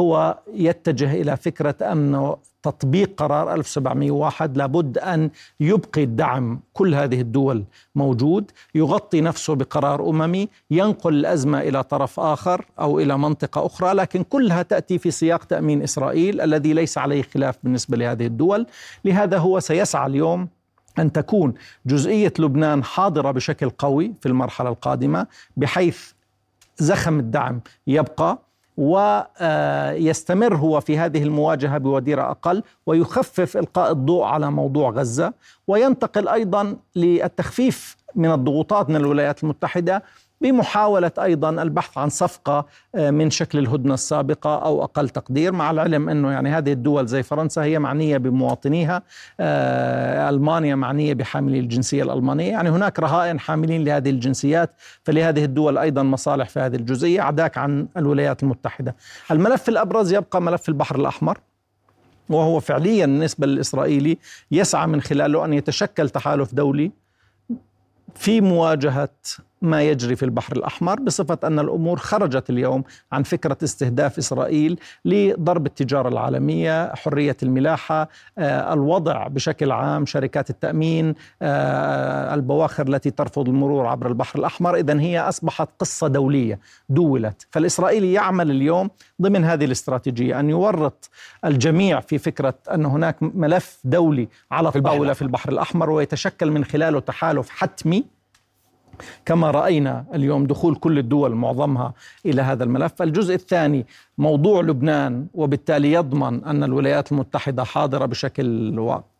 هو 0.00 0.38
يتجه 0.54 1.14
إلى 1.14 1.36
فكرة 1.36 1.74
أن 1.82 2.34
تطبيق 2.62 3.14
قرار 3.16 3.54
1701 3.54 4.56
لابد 4.56 4.98
أن 4.98 5.30
يبقي 5.60 6.02
الدعم. 6.02 6.60
كل 6.72 6.94
هذه 6.94 7.20
الدول 7.20 7.64
موجود. 7.94 8.50
يغطي 8.74 9.20
نفسه 9.20 9.54
بقرار 9.54 10.08
أممي. 10.10 10.48
ينقل 10.70 11.14
الأزمة 11.14 11.60
إلى 11.60 11.82
طرف 11.82 12.20
آخر 12.20 12.64
أو 12.80 13.00
إلى 13.00 13.18
منطقة 13.18 13.66
أخرى. 13.66 13.92
لكن 13.92 14.22
كلها 14.22 14.62
تأتي 14.62 14.98
في 14.98 15.10
سياق 15.10 15.44
تأمين 15.44 15.82
إسرائيل 15.82 16.40
الذي 16.40 16.72
ليس 16.72 16.98
عليه 16.98 17.22
خلاف 17.22 17.58
بالنسبة 17.62 17.96
لهذه 17.96 18.26
الدول. 18.26 18.66
لهذا 19.04 19.38
هو 19.38 19.60
سيسعى 19.60 20.06
اليوم 20.06 20.48
أن 20.98 21.12
تكون 21.12 21.54
جزئية 21.86 22.32
لبنان 22.38 22.84
حاضرة 22.84 23.30
بشكل 23.30 23.70
قوي 23.70 24.14
في 24.20 24.28
المرحلة 24.28 24.68
القادمة 24.68 25.26
بحيث 25.56 26.12
زخم 26.78 27.18
الدعم 27.18 27.60
يبقى. 27.86 28.38
ويستمر 28.76 30.56
هو 30.56 30.80
في 30.80 30.98
هذه 30.98 31.22
المواجهة 31.22 31.78
بوديره 31.78 32.30
أقل 32.30 32.62
ويخفف 32.86 33.56
إلقاء 33.56 33.92
الضوء 33.92 34.24
على 34.24 34.50
موضوع 34.50 34.90
غزة 34.90 35.32
وينتقل 35.68 36.28
أيضا 36.28 36.76
للتخفيف 36.96 37.96
من 38.14 38.32
الضغوطات 38.32 38.90
من 38.90 38.96
الولايات 38.96 39.42
المتحدة 39.42 40.02
بمحاولة 40.42 41.10
أيضا 41.22 41.50
البحث 41.50 41.98
عن 41.98 42.08
صفقة 42.08 42.66
آه، 42.94 43.10
من 43.10 43.30
شكل 43.30 43.58
الهدنة 43.58 43.94
السابقة 43.94 44.58
أو 44.64 44.84
أقل 44.84 45.08
تقدير 45.08 45.52
مع 45.52 45.70
العلم 45.70 46.08
أنه 46.08 46.32
يعني 46.32 46.48
هذه 46.48 46.72
الدول 46.72 47.06
زي 47.06 47.22
فرنسا 47.22 47.62
هي 47.62 47.78
معنية 47.78 48.18
بمواطنيها 48.18 49.02
آه، 49.40 50.30
ألمانيا 50.30 50.74
معنية 50.74 51.14
بحاملي 51.14 51.58
الجنسية 51.58 52.02
الألمانية. 52.02 52.50
يعني 52.50 52.70
هناك 52.70 53.00
رهائن 53.00 53.40
حاملين 53.40 53.84
لهذه 53.84 54.10
الجنسيات 54.10 54.70
فلهذه 55.04 55.44
الدول 55.44 55.78
أيضا 55.78 56.02
مصالح 56.02 56.48
في 56.48 56.60
هذه 56.60 56.76
الجزئية 56.76 57.20
عداك 57.20 57.58
عن 57.58 57.88
الولايات 57.96 58.42
المتحدة. 58.42 58.96
الملف 59.30 59.68
الأبرز 59.68 60.12
يبقى 60.12 60.42
ملف 60.42 60.68
البحر 60.68 60.96
الأحمر 60.96 61.38
وهو 62.28 62.60
فعليا 62.60 63.06
بالنسبة 63.06 63.46
للإسرائيلي 63.46 64.18
يسعى 64.50 64.86
من 64.86 65.00
خلاله 65.00 65.44
أن 65.44 65.52
يتشكل 65.52 66.10
تحالف 66.10 66.54
دولي 66.54 66.92
في 68.14 68.40
مواجهة 68.40 69.08
ما 69.62 69.82
يجري 69.82 70.16
في 70.16 70.24
البحر 70.24 70.56
الأحمر 70.56 71.00
بصفة 71.00 71.38
أن 71.44 71.58
الأمور 71.58 71.98
خرجت 71.98 72.50
اليوم 72.50 72.84
عن 73.12 73.22
فكرة 73.22 73.56
استهداف 73.62 74.18
إسرائيل 74.18 74.80
لضرب 75.04 75.66
التجارة 75.66 76.08
العالمية 76.08 76.94
حرية 76.94 77.36
الملاحة 77.42 78.08
آه، 78.38 78.72
الوضع 78.72 79.26
بشكل 79.28 79.72
عام 79.72 80.06
شركات 80.06 80.50
التأمين 80.50 81.14
آه، 81.42 82.34
البواخر 82.34 82.88
التي 82.88 83.10
ترفض 83.10 83.48
المرور 83.48 83.86
عبر 83.86 84.06
البحر 84.06 84.38
الأحمر. 84.38 84.76
إذا 84.76 85.00
هي 85.00 85.20
أصبحت 85.20 85.68
قصة 85.78 86.08
دولية 86.08 86.58
دولت. 86.88 87.46
فالإسرائيلي 87.50 88.12
يعمل 88.12 88.50
اليوم 88.50 88.90
ضمن 89.22 89.44
هذه 89.44 89.64
الاستراتيجية 89.64 90.40
أن 90.40 90.50
يورط 90.50 91.10
الجميع 91.44 92.00
في 92.00 92.18
فكرة 92.18 92.54
أن 92.74 92.86
هناك 92.86 93.16
ملف 93.20 93.78
دولي 93.84 94.28
على 94.50 94.68
الطاولة 94.68 95.12
في 95.12 95.22
البحر 95.22 95.52
الأحمر 95.52 95.90
ويتشكل 95.90 96.50
من 96.50 96.64
خلاله 96.64 97.00
تحالف 97.00 97.50
حتمي 97.50 98.04
كما 99.26 99.50
رأينا 99.50 100.04
اليوم 100.14 100.46
دخول 100.46 100.74
كل 100.74 100.98
الدول 100.98 101.34
معظمها 101.34 101.92
إلى 102.26 102.42
هذا 102.42 102.64
الملف، 102.64 103.02
الجزء 103.02 103.34
الثاني 103.34 103.86
موضوع 104.18 104.62
لبنان 104.62 105.26
وبالتالي 105.34 105.92
يضمن 105.92 106.44
أن 106.44 106.64
الولايات 106.64 107.12
المتحدة 107.12 107.64
حاضرة 107.64 108.06
بشكل 108.06 108.78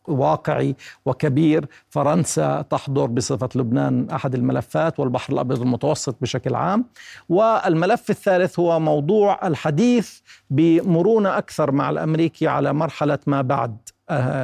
واقعي 0.08 0.76
وكبير. 1.06 1.66
فرنسا 1.90 2.62
تحضر 2.62 3.06
بصفة 3.06 3.48
لبنان 3.54 4.10
أحد 4.10 4.34
الملفات 4.34 5.00
والبحر 5.00 5.32
الأبيض 5.32 5.60
المتوسط 5.60 6.16
بشكل 6.20 6.54
عام. 6.54 6.84
والملف 7.28 8.10
الثالث 8.10 8.58
هو 8.58 8.80
موضوع 8.80 9.46
الحديث 9.46 10.18
بمرونة 10.50 11.38
أكثر 11.38 11.72
مع 11.72 11.90
الأمريكي 11.90 12.48
على 12.48 12.72
مرحلة 12.72 13.18
ما 13.26 13.42
بعد. 13.42 13.76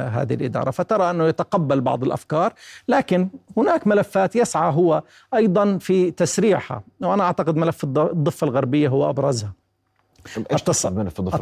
هذه 0.07 0.33
الإدارة 0.33 0.71
فترى 0.71 1.09
أنه 1.09 1.27
يتقبل 1.27 1.81
بعض 1.81 2.03
الأفكار 2.03 2.53
لكن 2.87 3.29
هناك 3.57 3.87
ملفات 3.87 4.35
يسعى 4.35 4.73
هو 4.73 5.03
أيضا 5.33 5.77
في 5.77 6.11
تسريعها 6.11 6.83
وأنا 7.01 7.23
أعتقد 7.23 7.55
ملف 7.55 7.83
الضفة 7.83 8.47
الغربية 8.47 8.87
هو 8.87 9.09
أبرزها. 9.09 9.53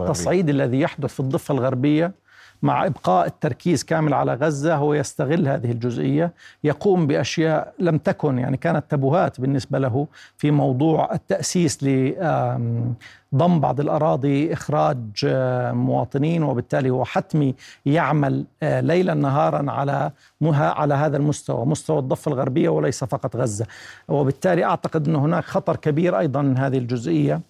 التصعيد 0.09 0.49
الذي 0.49 0.79
يحدث 0.79 1.13
في 1.13 1.19
الضفة 1.19 1.53
الغربية 1.53 2.11
مع 2.61 2.85
إبقاء 2.85 3.27
التركيز 3.27 3.83
كامل 3.83 4.13
على 4.13 4.33
غزة 4.33 4.75
هو 4.75 4.93
يستغل 4.93 5.47
هذه 5.47 5.71
الجزئية. 5.71 6.33
يقوم 6.63 7.07
بأشياء 7.07 7.73
لم 7.79 7.97
تكن 7.97 8.39
يعني 8.39 8.57
كانت 8.57 8.83
تبوهات 8.89 9.41
بالنسبة 9.41 9.79
له 9.79 10.07
في 10.37 10.51
موضوع 10.51 11.13
التأسيس 11.13 11.83
لضم 11.83 13.59
بعض 13.59 13.79
الأراضي 13.79 14.53
إخراج 14.53 14.99
مواطنين 15.73 16.43
وبالتالي 16.43 16.89
هو 16.89 17.05
حتمي 17.05 17.55
يعمل 17.85 18.45
آه، 18.63 18.79
ليلا 18.79 19.13
نهارا 19.13 19.71
على 19.71 20.11
على 20.51 20.93
هذا 20.93 21.17
المستوى 21.17 21.65
مستوى 21.65 21.99
الضفة 21.99 22.31
الغربية 22.31 22.69
وليس 22.69 23.03
فقط 23.03 23.35
غزة. 23.35 23.65
وبالتالي 24.07 24.63
أعتقد 24.63 25.07
أن 25.07 25.15
هناك 25.15 25.43
خطر 25.43 25.75
كبير 25.75 26.19
أيضا 26.19 26.41
من 26.41 26.57
هذه 26.57 26.77
الجزئية. 26.77 27.41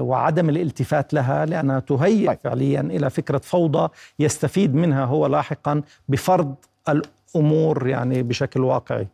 وعدم 0.00 0.48
الالتفات 0.48 1.14
لها 1.14 1.46
لأنها 1.46 1.80
تهيئ 1.80 2.26
طيب. 2.26 2.38
فعليا 2.44 2.80
إلى 2.80 3.10
فكرة 3.10 3.38
فوضى 3.38 3.88
يستفيد 4.18 4.74
منها 4.74 5.04
هو 5.04 5.26
لاحقا 5.26 5.82
بفرض 6.08 6.54
الأمور 6.88 7.88
يعني 7.88 8.22
بشكل 8.22 8.60
واقعي 8.60 9.06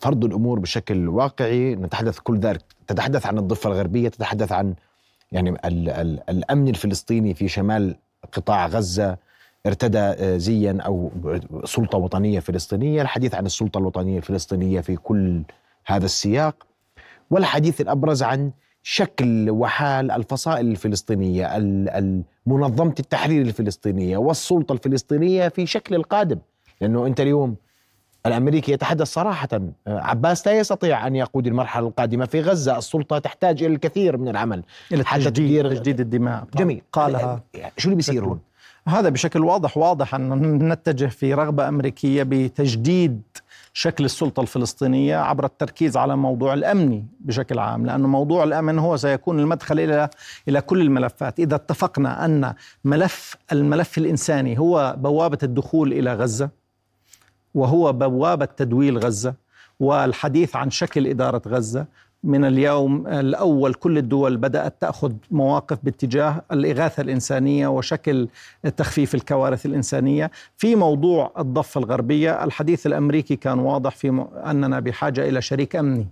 فرض 0.00 0.24
الأمور 0.24 0.58
بشكل 0.58 1.08
واقعي 1.08 1.74
نتحدث 1.74 2.18
كل 2.18 2.38
ذلك 2.38 2.62
تتحدث 2.86 3.26
عن 3.26 3.38
الضفة 3.38 3.70
الغربية 3.70 4.08
تتحدث 4.08 4.52
عن 4.52 4.74
يعني 5.32 5.50
ال 5.50 5.88
ال 5.88 6.20
الأمن 6.28 6.68
الفلسطيني 6.68 7.34
في 7.34 7.48
شمال 7.48 7.96
قطاع 8.32 8.66
غزة 8.66 9.16
ارتدى 9.66 9.98
آه، 9.98 10.36
زيا 10.36 10.78
أو 10.80 11.10
سلطة 11.64 11.98
وطنية 11.98 12.40
فلسطينية 12.40 13.02
الحديث 13.02 13.34
عن 13.34 13.46
السلطة 13.46 13.78
الوطنية 13.78 14.16
الفلسطينية 14.18 14.80
في 14.80 14.96
كل 14.96 15.42
هذا 15.86 16.04
السياق 16.04 16.66
والحديث 17.30 17.80
الأبرز 17.80 18.22
عن 18.22 18.50
شكل 18.88 19.50
وحال 19.50 20.10
الفصائل 20.10 20.66
الفلسطينية 20.66 21.58
منظمة 22.46 22.94
التحرير 23.00 23.42
الفلسطينية 23.42 24.16
والسلطة 24.16 24.72
الفلسطينية 24.72 25.48
في 25.48 25.66
شكل 25.66 25.94
القادم. 25.94 26.38
لأنه 26.80 27.06
أنت 27.06 27.20
اليوم 27.20 27.56
الأمريكي 28.26 28.72
يتحدث 28.72 29.06
صراحة 29.06 29.48
عباس 29.86 30.46
لا 30.46 30.58
يستطيع 30.58 31.06
أن 31.06 31.16
يقود 31.16 31.46
المرحلة 31.46 31.86
القادمة 31.86 32.26
في 32.26 32.40
غزة، 32.40 32.78
السلطة 32.78 33.18
تحتاج 33.18 33.62
إلى 33.62 33.74
الكثير 33.74 34.16
من 34.16 34.28
العمل 34.28 34.62
إلى 34.92 35.04
تجديد 35.04 35.68
تجديد 35.68 36.00
الدماء. 36.00 36.44
جميل. 36.56 36.82
قالها 36.92 37.42
شو 37.76 37.88
اللي 37.88 37.96
بيصير 37.96 38.24
هون؟ 38.24 38.40
هذا 38.88 39.08
بشكل 39.08 39.44
واضح 39.44 39.76
واضح 39.76 40.14
أن 40.14 40.72
نتجه 40.72 41.06
في 41.06 41.34
رغبة 41.34 41.68
أمريكية 41.68 42.22
بتجديد 42.22 43.22
شكل 43.78 44.04
السلطة 44.04 44.40
الفلسطينية 44.40 45.16
عبر 45.16 45.44
التركيز 45.44 45.96
على 45.96 46.16
موضوع 46.16 46.54
الأمني 46.54 47.06
بشكل 47.20 47.58
عام 47.58 47.86
لأن 47.86 48.00
موضوع 48.00 48.44
الأمن 48.44 48.78
هو 48.78 48.96
سيكون 48.96 49.40
المدخل 49.40 49.80
إلى 49.80 50.08
إلى 50.48 50.60
كل 50.60 50.80
الملفات. 50.80 51.40
إذا 51.40 51.54
اتفقنا 51.54 52.24
أن 52.24 52.54
ملف 52.84 53.36
الملف 53.52 53.98
الإنساني 53.98 54.58
هو 54.58 54.94
بوابة 54.98 55.38
الدخول 55.42 55.92
إلى 55.92 56.14
غزة 56.14 56.50
وهو 57.54 57.92
بوابة 57.92 58.44
تدويل 58.44 58.98
غزة 58.98 59.34
والحديث 59.80 60.56
عن 60.56 60.70
شكل 60.70 61.06
إدارة 61.06 61.42
غزة 61.48 61.86
من 62.26 62.44
اليوم 62.44 63.06
الأول 63.06 63.74
كل 63.74 63.98
الدول 63.98 64.36
بدأت 64.36 64.80
تأخذ 64.80 65.12
مواقف 65.30 65.78
باتجاه 65.82 66.42
الإغاثة 66.52 67.00
الإنسانية 67.00 67.68
وشكل 67.68 68.28
تخفيف 68.76 69.14
الكوارث 69.14 69.66
الإنسانية. 69.66 70.30
في 70.56 70.74
موضوع 70.74 71.32
الضفة 71.38 71.78
الغربية 71.78 72.44
الحديث 72.44 72.86
الأمريكي 72.86 73.36
كان 73.36 73.58
واضح 73.58 73.96
في 73.96 74.26
أننا 74.46 74.80
بحاجة 74.80 75.28
إلى 75.28 75.42
شريك 75.42 75.76
أمني. 75.76 76.06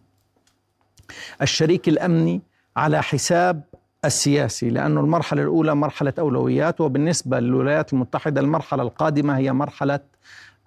الشريك 1.42 1.88
الأمني 1.88 2.40
على 2.76 3.02
حساب 3.02 3.62
السياسي 4.04 4.70
لأن 4.70 4.98
المرحلة 4.98 5.42
الأولى 5.42 5.74
مرحلة 5.74 6.12
أولويات 6.18 6.80
وبالنسبة 6.80 7.40
للولايات 7.40 7.92
المتحدة 7.92 8.40
المرحلة 8.40 8.82
القادمة 8.82 9.36
هي 9.38 9.52
مرحلة 9.52 10.00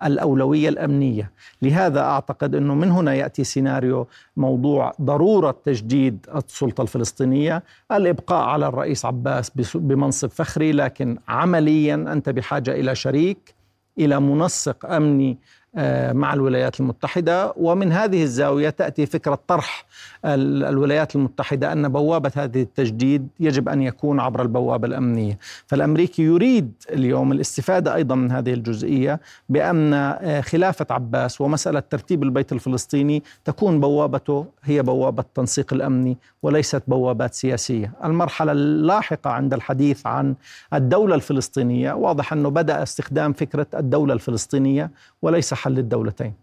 الأولوية 0.04 0.70
الأمنية. 0.70 1.32
لهذا 1.62 2.02
أعتقد 2.02 2.56
أنه 2.56 2.76
من 2.76 2.92
هنا 2.92 3.14
يأتي 3.14 3.44
سيناريو 3.44 4.08
موضوع 4.38 4.94
ضرورة 5.02 5.58
تجديد 5.66 6.26
السلطة 6.36 6.82
الفلسطينية 6.82 7.64
الإبقاء 7.92 8.44
على 8.44 8.68
الرئيس 8.68 9.06
عباس 9.06 9.52
بمنصب 9.76 10.30
فخري 10.30 10.72
لكن 10.72 11.18
عمليا 11.28 11.96
أنت 11.96 12.30
بحاجة 12.30 12.72
إلى 12.72 12.96
شريك 12.96 13.56
إلى 14.00 14.20
منسق 14.20 14.86
أمني 14.86 15.38
مع 16.14 16.34
الولايات 16.34 16.80
المتحدة. 16.80 17.54
ومن 17.58 17.92
هذه 17.92 18.24
الزاوية 18.24 18.70
تأتي 18.70 19.06
فكرة 19.06 19.40
طرح 19.48 19.86
الولايات 20.26 21.16
المتحدة 21.16 21.72
أن 21.72 21.88
بوابة 21.88 22.32
هذه 22.36 22.62
التجديد 22.62 23.28
يجب 23.40 23.70
أن 23.70 23.82
يكون 23.82 24.20
عبر 24.20 24.42
البوابة 24.42 24.88
الأمنية. 24.88 25.38
فالأمريكي 25.68 26.24
يريد 26.24 26.72
اليوم 26.90 27.32
الاستفادة 27.32 27.96
أيضا 27.96 28.16
من 28.16 28.32
هذه 28.32 28.54
الجزئية 28.54 29.20
بأن 29.50 30.18
خلافة 30.42 30.86
عباس 30.90 31.42
ومسألة 31.42 31.80
ترتيب 31.80 32.24
البيت 32.24 32.52
الفلسطيني 32.52 33.24
تكون 33.46 33.80
بوابته 33.80 34.46
هي 34.64 34.84
بوابة 34.84 35.22
التنسيق 35.22 35.74
الأمني 35.74 36.18
وليست 36.44 36.84
بوابات 36.88 37.34
سياسية. 37.34 37.94
المرحلة 38.04 38.52
اللاحقة 38.52 39.30
عند 39.30 39.54
الحديث 39.54 40.08
عن 40.08 40.36
الدولة 40.74 41.16
الفلسطينية 41.16 41.94
واضح 41.94 42.34
أنه 42.34 42.50
بدأ 42.50 42.84
استخدام 42.84 43.34
فكرة 43.34 43.68
الدولة 43.74 44.14
الفلسطينية 44.14 44.92
وليس 45.22 45.54
حل 45.68 45.80
الدولتين. 45.80 46.34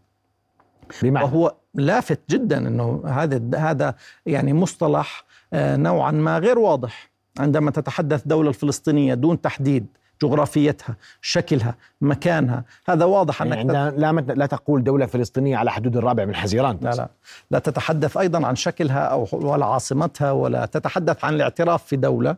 بمعنى 1.03 1.27
وهو 1.27 1.55
لافت 1.75 2.21
جدا 2.31 2.69
إنه 2.69 3.03
هذا 3.07 3.59
هذا 3.59 3.95
يعني 4.27 4.53
مصطلح 4.53 5.25
آه، 5.53 5.77
نوعا 5.77 6.11
ما 6.11 6.39
غير 6.39 6.59
واضح. 6.59 7.11
عندما 7.39 7.71
تتحدث 7.71 8.23
الدولة 8.23 8.49
الفلسطينية 8.49 9.15
دون 9.15 9.41
تحديد 9.41 9.87
جغرافيتها 10.23 10.97
شكلها 11.21 11.75
مكانها 12.01 12.65
هذا 12.87 13.05
واضح 13.05 13.43
يعني 13.43 13.63
أنك 13.63 13.95
لا, 13.97 14.13
لا 14.13 14.47
تقول 14.47 14.85
دولة 14.85 15.07
فلسطينية 15.07 15.57
على 15.57 15.71
حدود 15.71 15.97
الرابع 15.97 16.25
من 16.25 16.35
حزيران 16.35 16.79
لا 16.83 16.91
لا. 16.91 17.09
لا 17.51 17.59
تتحدث 17.59 18.17
أيضا 18.17 18.47
عن 18.47 18.57
شكلها 18.57 18.99
أو 18.99 19.29
ولا 19.33 19.67
عاصمتها 19.67 20.31
ولا 20.31 20.67
تتحدث 20.67 21.25
عن 21.25 21.35
الاعتراف 21.35 21.85
في 21.85 21.97
دولة. 21.97 22.37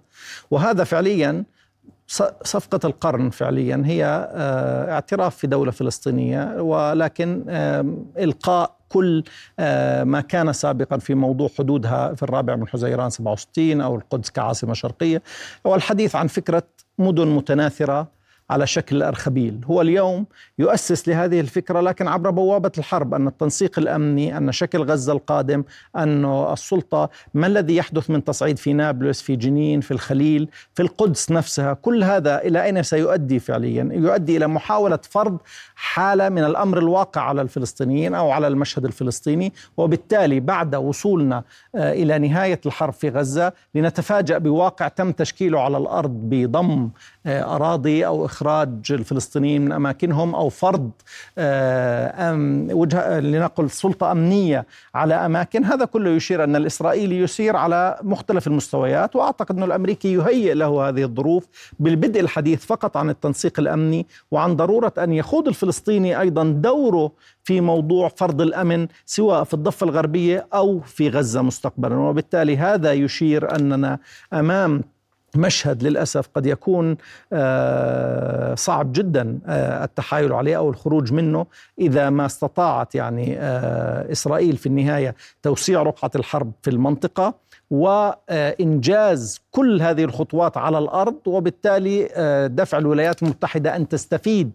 وهذا 0.51 0.85
فعليا 0.85 1.45
صفقة 2.45 2.87
القرن 2.87 3.31
فعليا 3.31 3.83
هي 3.87 4.05
آه، 4.33 4.93
اعتراف 4.93 5.37
في 5.37 5.47
دولة 5.47 5.71
فلسطينية 5.71 6.63
ولكن 6.63 7.45
إلقاء 8.19 8.77
كل 8.89 9.25
آه، 9.59 10.05
ما 10.05 10.21
كان 10.21 10.53
سابقا 10.53 10.99
في 10.99 11.15
موضوع 11.15 11.51
حدودها 11.59 12.15
في 12.15 12.23
الرابع 12.23 12.57
من 12.57 12.69
حزيران 12.69 13.11
67 13.11 13.81
أو 13.81 13.95
القدس 13.95 14.31
كعاصمة 14.31 14.75
شرقية. 14.75 15.23
والحديث 15.65 16.17
عن 16.17 16.27
فكرة 16.27 16.63
مدن 16.99 17.29
متناثرة 17.29 18.09
على 18.51 18.67
شكل 18.67 18.97
الأرخبيل 18.97 19.61
هو 19.65 19.81
اليوم 19.81 20.27
يؤسس 20.59 21.09
لهذه 21.09 21.41
الفكرة 21.41 21.81
لكن 21.81 22.09
عبر 22.09 22.31
بوابة 22.31 22.73
الحرب 22.79 23.15
أن 23.15 23.27
التنسيق 23.27 23.79
الأمني 23.79 24.37
أن 24.37 24.53
شكل 24.53 24.83
غزة 24.83 25.13
القادم 25.13 25.65
أن 25.97 26.25
السلطة. 26.53 27.11
ما 27.35 27.47
الذي 27.47 27.77
يحدث 27.77 28.11
من 28.11 28.25
تصعيد 28.25 28.59
في 28.59 28.73
نابلس 28.73 29.23
في 29.23 29.37
جنين 29.37 29.81
في 29.81 29.91
الخليل 29.91 30.49
في 30.75 30.83
القدس 30.83 31.31
نفسها؟ 31.31 31.73
كل 31.73 32.05
هذا 32.05 32.39
إلى 32.43 32.65
أين 32.65 32.83
سيؤدي 32.83 33.39
فعليا؟ 33.39 33.89
يؤدي 33.93 34.37
إلى 34.37 34.47
محاولة 34.47 34.99
فرض 35.11 35.39
حالة 35.75 36.29
من 36.29 36.45
الأمر 36.45 36.79
الواقع 36.79 37.21
على 37.21 37.43
الفلسطينيين 37.43 38.15
أو 38.15 38.31
على 38.31 38.47
المشهد 38.47 38.85
الفلسطيني. 38.85 39.53
وبالتالي 39.77 40.41
بعد 40.41 40.75
وصولنا 40.75 41.45
آه، 41.75 41.93
إلى 41.93 42.19
نهاية 42.19 42.61
الحرب 42.67 42.93
في 42.93 43.09
غزة 43.09 43.53
لنتفاجأ 43.75 44.39
بواقع 44.39 44.89
تم 44.89 45.13
تشكيله 45.13 45.61
على 45.61 45.79
الأرض 45.79 46.11
بضم 46.11 46.89
آه، 47.27 47.57
أراضي 47.57 48.07
أو 48.07 48.25
إخراج 48.37 48.71
الفلسطينيين 48.91 49.63
من 49.63 49.73
أماكنهم 49.73 50.35
أو 50.35 50.49
فرض 50.49 50.91
آه، 51.39 52.35
وجه 52.73 53.21
لنقل 53.21 53.71
سلطة 53.71 54.13
أمنية 54.13 54.67
على 54.95 55.15
أماكن. 55.15 55.65
هذا 55.65 55.85
كله 55.85 56.11
يشير 56.11 56.45
أن 56.45 56.57
الإسرائيلي 56.57 57.19
يسير 57.19 57.57
على 57.57 57.99
مختلف 58.03 58.47
المستويات 58.47 59.17
وأعتقد 59.17 59.57
أن 59.57 59.63
الأمريكي 59.63 60.13
يهيئ 60.13 60.55
له 60.55 60.89
هذه 60.89 61.03
الظروف 61.03 61.47
بالبدء 61.79 62.21
الحديث 62.21 62.67
فقط 62.67 62.97
عن 62.97 63.11
التنسيق 63.11 63.61
الأمني 63.61 64.07
وعن 64.31 64.57
ضرورة 64.57 64.93
أن 64.99 65.13
يخوض 65.13 65.49
الفلسطيني 65.49 66.21
أيضا 66.21 66.45
دوره 66.45 67.13
في 67.45 67.61
موضوع 67.61 68.09
فرض 68.09 68.41
الأمن 68.41 68.89
سواء 69.07 69.45
في 69.45 69.55
الضفة 69.55 69.85
الغربية 69.85 70.47
أو 70.55 70.81
في 70.81 71.09
غزة 71.09 71.43
مستقبلا. 71.43 71.97
وبالتالي 71.97 72.57
هذا 72.57 72.93
يشير 72.93 73.57
أننا 73.57 73.99
أمام 74.33 74.83
مشهد 75.39 75.83
للأسف 75.83 76.29
قد 76.35 76.47
يكون 76.47 76.97
آه، 77.33 78.55
صعب 78.55 78.93
جدا 78.93 79.39
آه، 79.47 79.85
التحايل 79.85 80.33
عليه 80.33 80.57
أو 80.57 80.71
الخروج 80.71 81.13
منه 81.13 81.47
إذا 81.79 82.11
ما 82.11 82.27
استطاعت 82.27 82.95
يعني 82.95 83.39
آه، 83.39 84.13
إسرائيل 84.13 84.57
في 84.57 84.67
النهاية 84.67 85.15
توسيع 85.43 85.83
رقعة 85.83 86.11
الحرب 86.17 86.53
في 86.63 86.71
المنطقة 86.71 87.35
وإنجاز 87.71 89.41
كل 89.57 89.83
هذه 89.83 90.05
الخطوات 90.05 90.57
على 90.57 90.79
الأرض 90.79 91.15
وبالتالي 91.27 92.09
آه، 92.15 92.47
دفع 92.47 92.79
الولايات 92.79 93.23
المتحدة 93.23 93.77
أن 93.77 93.89
تستفيد 93.89 94.53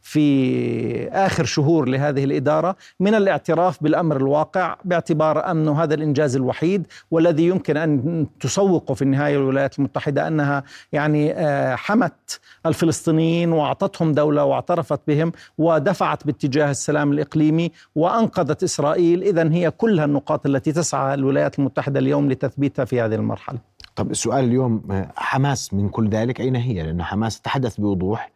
في 0.00 1.08
آخر 1.08 1.44
شهور 1.44 1.88
لهذه 1.88 2.24
الإدارة 2.24 2.76
من 3.00 3.14
الاعتراف 3.14 3.82
بالأمر 3.82 4.16
الواقع 4.16 4.76
باعتبار 4.84 5.50
انه 5.50 5.82
هذا 5.82 5.94
الإنجاز 5.94 6.36
الوحيد 6.36 6.86
والذي 7.10 7.46
يمكن 7.46 7.76
أن 7.76 8.26
تسوقه 8.40 8.94
في 8.94 9.02
النهاية 9.02 9.36
الولايات 9.36 9.78
المتحدة 9.78 10.28
أنها 10.28 10.64
يعني 10.92 11.32
آه، 11.32 11.74
حمت 11.74 12.40
الفلسطينيين 12.66 13.52
وأعطتهم 13.52 14.12
دولة 14.12 14.44
واعترفت 14.44 15.00
بهم 15.08 15.32
ودفعت 15.58 16.26
باتجاه 16.26 16.70
السلام 16.70 17.12
الإقليمي 17.12 17.70
وأنقذت 17.94 18.62
إسرائيل 18.62 19.22
اذا 19.22 19.52
هي 19.52 19.70
كل 19.70 20.00
النقاط 20.00 20.46
التي 20.46 20.72
تسعى 20.72 21.14
الولايات 21.14 21.58
المتحدة 21.58 22.00
اليوم 22.00 22.30
لتثبيتها 22.30 22.84
في 22.84 23.00
هذه 23.00 23.14
المرحلة. 23.14 23.73
طب 23.96 24.10
السؤال 24.10 24.44
اليوم 24.44 24.82
حماس 25.16 25.74
من 25.74 25.88
كل 25.88 26.08
ذلك 26.08 26.40
أين 26.40 26.56
هي؟ 26.56 26.82
لأن 26.82 27.02
حماس 27.02 27.40
تحدث 27.40 27.80
بوضوح 27.80 28.30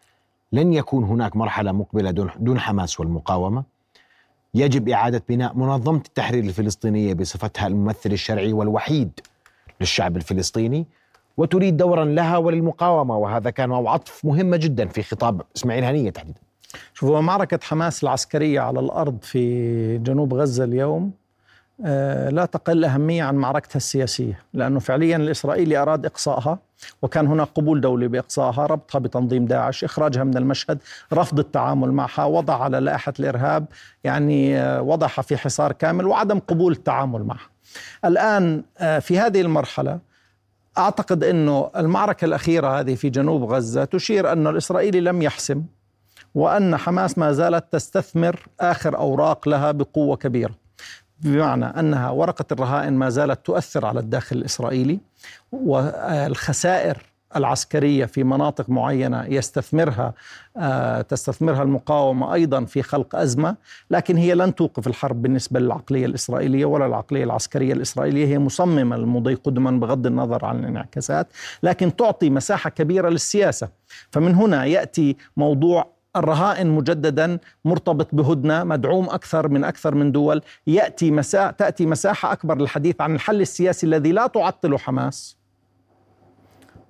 لن 0.53 0.73
يكون 0.73 1.05
هناك 1.05 1.37
مرحلة 1.37 1.73
مقبلة 1.73 2.11
دون 2.39 2.59
حماس 2.61 3.01
والمقاومة. 3.01 3.65
يجب 4.55 4.89
إعادة 4.89 5.23
بناء 5.29 5.55
منظمة 5.57 6.03
التحرير 6.07 6.45
الفلسطينية 6.45 7.15
بصفتها 7.15 7.67
الممثل 7.67 8.13
الشرعي 8.13 8.53
والوحيد 8.53 9.21
للشعب 9.81 10.17
الفلسطيني 10.17 10.87
وتريد 11.37 11.77
دورا 11.77 12.05
لها 12.05 12.37
وللمقاومة 12.37 13.17
وهذا 13.17 13.51
كان 13.51 13.73
عطف 13.73 14.25
مهمه 14.25 14.57
جدا 14.57 14.87
في 14.89 15.03
خطاب 15.03 15.43
إسماعيل 15.57 15.85
هنية 15.85 16.11
تحديدا. 16.11 16.41
شوفوا 16.95 17.21
معركة 17.21 17.59
حماس 17.63 18.03
العسكرية 18.03 18.61
على 18.61 18.81
الأرض 18.81 19.19
في 19.23 19.99
جنوب 19.99 20.35
غزة 20.35 20.65
اليوم 20.65 21.03
آه، 21.05 21.28
لا 22.31 22.49
تقل 22.53 22.85
أهمية 22.85 23.23
عن 23.23 23.35
معركتها 23.35 23.77
السياسية 23.77 24.45
لأنه 24.55 24.79
فعليا 24.79 25.17
الإسرائيلي 25.17 25.77
أراد 25.77 26.07
إقصائها 26.07 26.59
وكان 27.03 27.27
هناك 27.27 27.49
قبول 27.55 27.81
دولي 27.81 28.09
بإقصائها 28.09 28.67
ربطها 28.67 28.99
بتنظيم 28.99 29.47
داعش 29.47 29.85
إخراجها 29.85 30.25
من 30.25 30.37
المشهد 30.37 30.79
رفض 31.13 31.39
التعامل 31.39 31.93
معها 31.93 32.25
وضع 32.25 32.63
على 32.63 32.81
لائحة 32.81 33.13
الإرهاب 33.21 33.67
يعني 34.05 34.59
آه، 34.59 34.83
وضعها 34.83 35.23
في 35.23 35.37
حصار 35.37 35.73
كامل 35.73 36.07
وعدم 36.07 36.39
قبول 36.39 36.73
التعامل 36.73 37.25
معها. 37.25 37.49
الآن 38.05 38.63
آه، 38.79 38.99
في 38.99 39.19
هذه 39.19 39.41
المرحلة 39.41 39.99
أعتقد 40.79 41.25
أنه 41.25 41.71
المعركة 41.77 42.25
الأخيرة 42.25 42.81
هذه 42.81 42.95
في 42.95 43.11
جنوب 43.11 43.53
غزة 43.53 43.85
تشير 43.85 44.33
أن 44.33 44.47
الإسرائيلي 44.47 45.01
لم 45.01 45.23
يحسم 45.23 45.63
وأن 46.35 46.77
حماس 46.77 47.19
ما 47.19 47.33
زالت 47.33 47.65
تستثمر 47.73 48.47
آخر 48.61 48.97
أوراق 48.97 49.49
لها 49.49 49.73
بقوة 49.73 50.17
كبيرة. 50.17 50.68
بمعنى 51.21 51.65
أنها 51.65 52.11
ورقة 52.11 52.45
الرهائن 52.53 52.93
ما 52.93 53.09
زالت 53.09 53.47
تؤثر 53.47 53.87
على 53.87 54.01
الداخل 54.01 54.37
الإسرائيلي 54.37 54.99
والخسائر 55.53 57.03
العسكرية 57.37 58.05
في 58.05 58.25
مناطق 58.25 58.71
معينة 58.71 59.25
يستثمرها 59.25 60.15
آه، 60.57 61.01
تستثمرها 61.01 61.63
المقاومة 61.63 62.35
أيضا 62.35 62.65
في 62.65 62.83
خلق 62.83 63.17
أزمة، 63.17 63.57
لكن 63.91 64.17
هي 64.17 64.35
لن 64.35 64.55
توقف 64.55 64.87
الحرب 64.87 65.23
بالنسبة 65.23 65.61
للعقلية 65.61 66.07
الإسرائيلية 66.07 66.65
ولا 66.65 66.87
العقلية 66.87 67.25
العسكرية 67.25 67.73
الإسرائيلية، 67.73 68.27
هي 68.27 68.39
مصممة 68.39 68.97
للمضي 68.97 69.35
قدما 69.35 69.71
بغض 69.71 70.07
النظر 70.07 70.45
عن 70.45 70.59
الانعكاسات، 70.59 71.29
لكن 71.63 71.97
تعطي 71.97 72.31
مساحة 72.31 72.71
كبيرة 72.71 73.09
للسياسة، 73.09 73.69
فمن 74.11 74.35
هنا 74.35 74.65
يأتي 74.65 75.17
موضوع 75.37 75.98
الرهائن 76.19 76.67
مجددا 76.67 77.39
مرتبط 77.65 78.09
بهدنة 78.13 78.65
مدعوم 78.65 79.11
أكثر 79.11 79.49
من 79.49 79.65
أكثر 79.65 79.95
من 79.95 80.13
دول. 80.13 80.43
يأتي 80.67 81.11
مساء 81.11 81.51
تأتي 81.51 81.87
مساحة 81.87 82.33
أكبر 82.33 82.59
للحديث 82.59 83.01
عن 83.01 83.15
الحل 83.15 83.41
السياسي 83.41 83.87
الذي 83.87 84.13
لا 84.13 84.27
تعطل 84.27 84.79
حماس 84.79 85.39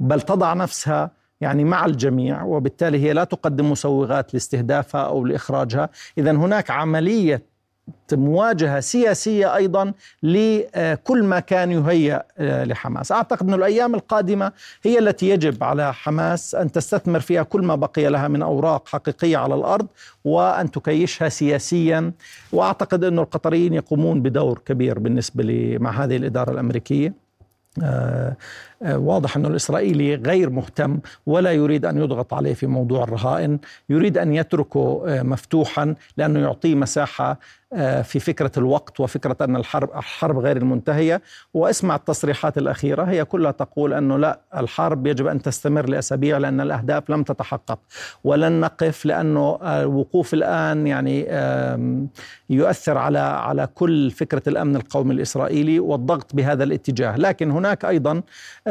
بل 0.00 0.20
تضع 0.20 0.54
نفسها 0.54 1.10
يعني 1.40 1.64
مع 1.64 1.86
الجميع 1.86 2.42
وبالتالي 2.42 2.98
هي 2.98 3.12
لا 3.12 3.24
تقدم 3.24 3.70
مسوغات 3.70 4.34
لاستهدافها 4.34 5.00
أو 5.00 5.24
لإخراجها. 5.24 5.88
اذا 6.18 6.30
هناك 6.30 6.70
عملية 6.70 7.42
مواجهة 8.12 8.80
سياسية 8.80 9.56
أيضا 9.56 9.92
لكل 10.22 11.22
ما 11.22 11.40
كان 11.40 11.72
يهيأ 11.72 12.22
آه، 12.38 12.64
لحماس. 12.64 13.12
أعتقد 13.12 13.48
أن 13.48 13.54
الأيام 13.54 13.94
القادمة 13.94 14.52
هي 14.82 14.98
التي 14.98 15.28
يجب 15.28 15.64
على 15.64 15.94
حماس 15.94 16.54
أن 16.54 16.72
تستثمر 16.72 17.20
فيها 17.20 17.42
كل 17.42 17.62
ما 17.62 17.74
بقي 17.74 18.08
لها 18.08 18.28
من 18.28 18.42
أوراق 18.42 18.88
حقيقية 18.88 19.36
على 19.36 19.54
الأرض 19.54 19.86
وأن 20.24 20.70
تكيشها 20.70 21.28
سياسيا. 21.28 22.12
وأعتقد 22.52 23.04
أن 23.04 23.18
القطريين 23.18 23.74
يقومون 23.74 24.22
بدور 24.22 24.62
كبير 24.66 24.98
بالنسبة 24.98 25.78
مع 25.80 25.90
هذه 25.90 26.16
الإدارة 26.16 26.50
الأمريكية. 26.50 27.28
آه، 27.82 28.36
واضح 28.82 29.36
أن 29.36 29.46
الإسرائيلي 29.46 30.14
غير 30.14 30.50
مهتم 30.50 30.98
ولا 31.26 31.52
يريد 31.52 31.84
أن 31.84 31.98
يضغط 31.98 32.34
عليه 32.34 32.54
في 32.54 32.66
موضوع 32.66 33.04
الرهائن 33.04 33.58
يريد 33.88 34.18
أن 34.18 34.34
يتركه 34.34 35.04
آه، 35.06 35.22
مفتوحا 35.22 35.94
لأنه 36.16 36.40
يعطيه 36.40 36.74
مساحة 36.74 37.38
آه، 37.72 38.02
في 38.02 38.20
فكرة 38.20 38.50
الوقت 38.56 39.00
وفكرة 39.00 39.36
أن 39.40 39.56
الحرب 39.56 39.90
الحرب 39.96 40.38
غير 40.38 40.56
المنتهية. 40.56 41.22
واسمع 41.54 41.96
التصريحات 41.96 42.58
الأخيرة 42.58 43.02
هي 43.02 43.24
كلها 43.24 43.50
تقول 43.50 43.92
أنه 43.92 44.18
لا 44.18 44.40
الحرب 44.56 45.06
يجب 45.06 45.26
أن 45.26 45.42
تستمر 45.42 45.88
لأسابيع 45.88 46.38
لأن 46.38 46.60
الأهداف 46.60 47.10
لم 47.10 47.22
تتحقق. 47.22 47.78
ولن 48.24 48.60
نقف 48.60 49.06
لأنه 49.06 49.58
الوقوف 49.62 50.34
الآن 50.34 50.86
يعني 50.86 51.28
يؤثر 52.50 52.98
على 52.98 53.18
على 53.18 53.68
كل 53.74 54.10
فكرة 54.10 54.42
الأمن 54.46 54.76
القومي 54.76 55.14
الإسرائيلي 55.14 55.80
والضغط 55.80 56.34
بهذا 56.34 56.64
الاتجاه. 56.64 57.16
لكن 57.16 57.50
هناك 57.50 57.84
أيضا 57.84 58.22
آه، 58.66 58.67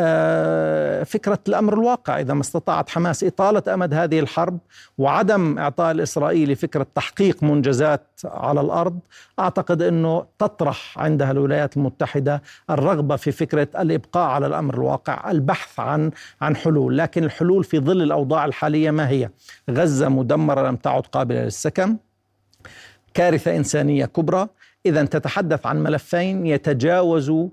فكرة 1.05 1.39
الأمر 1.47 1.73
الواقع. 1.73 2.19
إذا 2.19 2.33
ما 2.33 2.41
استطاعت 2.41 2.89
حماس 2.89 3.23
إطالة 3.23 3.73
أمد 3.73 3.93
هذه 3.93 4.19
الحرب 4.19 4.59
وعدم 4.97 5.59
إعطاء 5.59 5.91
الإسرائيلي 5.91 6.55
فكرة 6.55 6.87
تحقيق 6.95 7.43
منجزات 7.43 8.07
على 8.25 8.61
الأرض 8.61 8.99
أعتقد 9.39 9.81
أنه 9.81 10.25
تطرح 10.39 10.99
عندها 10.99 11.31
الولايات 11.31 11.77
المتحدة 11.77 12.41
الرغبة 12.69 13.15
في 13.15 13.31
فكرة 13.31 13.67
الإبقاء 13.79 14.29
على 14.29 14.47
الأمر 14.47 14.73
الواقع 14.73 15.31
البحث 15.31 15.79
عن 15.79 16.11
عن 16.41 16.55
حلول. 16.55 16.97
لكن 16.97 17.23
الحلول 17.23 17.63
في 17.63 17.79
ظل 17.79 18.01
الأوضاع 18.01 18.45
الحالية 18.45 18.91
ما 18.91 19.09
هي؟ 19.09 19.29
غزة 19.69 20.09
مدمرة 20.09 20.69
لم 20.69 20.75
تعد 20.75 21.01
قابلة 21.01 21.43
للسكن 21.43 21.97
كارثة 23.13 23.55
إنسانية 23.55 24.05
كبرى. 24.05 24.47
إذا 24.85 25.05
تتحدث 25.05 25.65
عن 25.65 25.83
ملفين 25.83 26.45
يتجاوزوا 26.45 27.49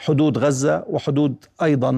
حدود 0.00 0.38
غزة 0.38 0.84
وحدود 0.88 1.34
أيضا 1.62 1.90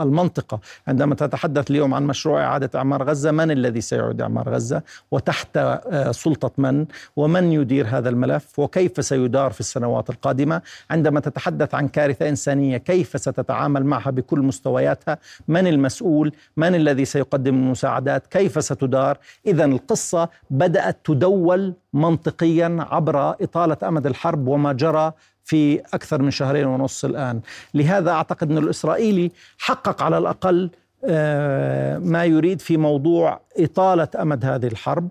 المنطقة. 0.00 0.60
عندما 0.88 1.14
تتحدث 1.14 1.70
اليوم 1.70 1.94
عن 1.94 2.06
مشروع 2.06 2.44
إعادة 2.44 2.78
إعمار 2.78 3.02
غزة 3.02 3.30
من 3.30 3.50
الذي 3.50 3.80
سيعيد 3.80 4.20
إعمار 4.20 4.48
غزة؟ 4.48 4.82
وتحت 5.10 5.56
آه، 5.56 6.12
سلطة 6.12 6.50
من؟ 6.58 6.86
ومن 7.16 7.52
يدير 7.52 7.86
هذا 7.88 8.08
الملف؟ 8.08 8.58
وكيف 8.58 9.04
سيدار 9.04 9.50
في 9.50 9.60
السنوات 9.60 10.10
القادمة؟ 10.10 10.62
عندما 10.90 11.20
تتحدث 11.20 11.74
عن 11.74 11.88
كارثة 11.88 12.28
إنسانية 12.28 12.76
كيف 12.76 13.20
ستتعامل 13.20 13.86
معها 13.86 14.10
بكل 14.10 14.40
مستوياتها؟ 14.40 15.18
من 15.48 15.66
المسؤول؟ 15.66 16.32
من 16.56 16.74
الذي 16.74 17.04
سيقدم 17.04 17.54
المساعدات؟ 17.54 18.26
كيف 18.26 18.64
ستدار؟ 18.64 19.18
إذا 19.46 19.64
القصة 19.64 20.28
بدأت 20.50 20.98
تدول 21.04 21.74
منطقيا 21.92 22.86
عبر 22.90 23.30
إطالة 23.30 23.76
أمد 23.82 24.06
الحرب 24.06 24.48
وما 24.48 24.72
جرى 24.72 25.12
في 25.48 25.80
أكثر 25.94 26.22
من 26.22 26.30
شهرين 26.30 26.66
ونص 26.66 27.04
الآن. 27.04 27.40
لهذا 27.74 28.10
أعتقد 28.10 28.50
أن 28.50 28.58
الإسرائيلي 28.58 29.30
حقق 29.58 30.02
على 30.02 30.18
الأقل 30.18 30.70
آه، 31.04 31.98
ما 31.98 32.24
يريد 32.24 32.60
في 32.60 32.76
موضوع 32.76 33.40
إطالة 33.58 34.08
أمد 34.22 34.44
هذه 34.44 34.66
الحرب. 34.66 35.08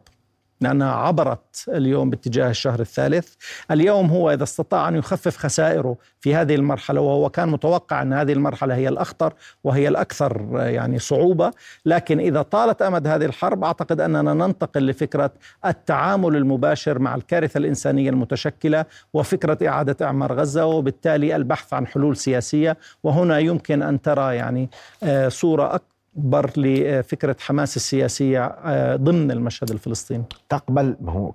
لأنها 0.61 0.91
عبرت 0.91 1.65
اليوم 1.67 2.09
باتجاه 2.09 2.49
الشهر 2.49 2.79
الثالث. 2.79 3.33
اليوم 3.71 4.09
هو 4.09 4.31
إذا 4.31 4.43
استطاع 4.43 4.87
أن 4.87 4.95
يخفف 4.95 5.37
خسائره 5.37 5.95
في 6.19 6.35
هذه 6.35 6.55
المرحلة 6.55 7.01
وهو 7.01 7.29
كان 7.29 7.49
متوقع 7.49 8.01
أن 8.01 8.13
هذه 8.13 8.33
المرحلة 8.33 8.75
هي 8.75 8.87
الأخطر 8.87 9.33
وهي 9.63 9.87
الأكثر 9.87 10.47
يعني 10.53 10.99
صعوبة. 10.99 11.51
لكن 11.85 12.19
إذا 12.19 12.41
طالت 12.41 12.81
أمد 12.81 13.07
هذه 13.07 13.25
الحرب 13.25 13.63
أعتقد 13.63 14.01
أننا 14.01 14.33
ننتقل 14.33 14.87
لفكرة 14.87 15.31
التعامل 15.65 16.35
المباشر 16.35 16.99
مع 16.99 17.15
الكارثة 17.15 17.57
الإنسانية 17.57 18.09
المتشكلة 18.09 18.85
وفكرة 19.13 19.67
إعادة 19.67 20.05
إعمار 20.05 20.33
غزة 20.33 20.65
وبالتالي 20.65 21.35
البحث 21.35 21.73
عن 21.73 21.87
حلول 21.87 22.17
سياسية. 22.17 22.77
وهنا 23.03 23.39
يمكن 23.39 23.81
أن 23.81 24.01
ترى 24.01 24.35
يعني 24.35 24.69
آه، 25.03 25.29
صورة 25.29 25.75
أكبر 25.75 25.96
بر 26.17 26.51
لفكرة 26.57 27.35
حماس 27.39 27.75
السياسية 27.75 28.45
آه، 28.45 28.95
ضمن 28.95 29.31
المشهد 29.31 29.71
الفلسطيني. 29.71 30.23
تقبل 30.49 30.97
ما 31.01 31.11
هو 31.11 31.31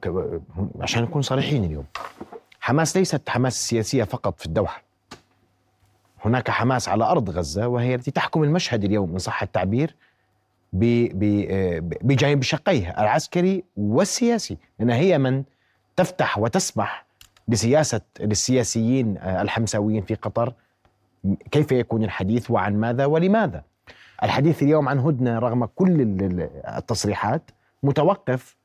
عشان 0.81 1.03
نكون 1.03 1.23
صريحين 1.23 1.65
اليوم. 1.65 1.85
حماس 2.61 2.97
ليست 2.97 3.29
حماس 3.29 3.55
السياسية 3.57 4.05
فقط 4.05 4.39
في 4.41 4.47
الدوحة 4.47 4.83
هناك 6.25 6.51
حماس 6.51 6.89
على 6.89 7.05
أرض 7.05 7.31
غزة 7.31 7.69
وهي 7.69 7.95
التي 7.95 8.11
تحكم 8.11 8.43
المشهد 8.45 8.85
اليوم 8.85 9.13
إن 9.13 9.19
صح 9.19 9.43
التعبير 9.43 9.95
آه، 10.75 11.79
بجانب 11.81 12.43
شقيه 12.43 12.91
العسكري 12.91 13.65
والسياسي 13.77 14.57
لأنها 14.79 14.97
هي 14.97 15.19
من 15.19 15.43
تفتح 15.97 16.39
وتسمح 16.39 17.07
لسياسة 17.49 18.01
للسياسيين 18.21 19.19
آه، 19.19 19.43
الحمساويين 19.43 20.03
في 20.03 20.15
قطر 20.15 20.53
كيف 21.51 21.73
يكون 21.73 22.05
الحديث 22.05 22.51
وعن 22.51 22.77
ماذا 22.77 23.07
ولماذا. 23.07 23.63
الحديث 24.23 24.63
اليوم 24.63 24.89
عن 24.89 24.99
هدنة 24.99 25.39
رغم 25.39 25.65
كل 25.65 25.97
التصريحات 26.67 27.51
متوقف 27.83 28.57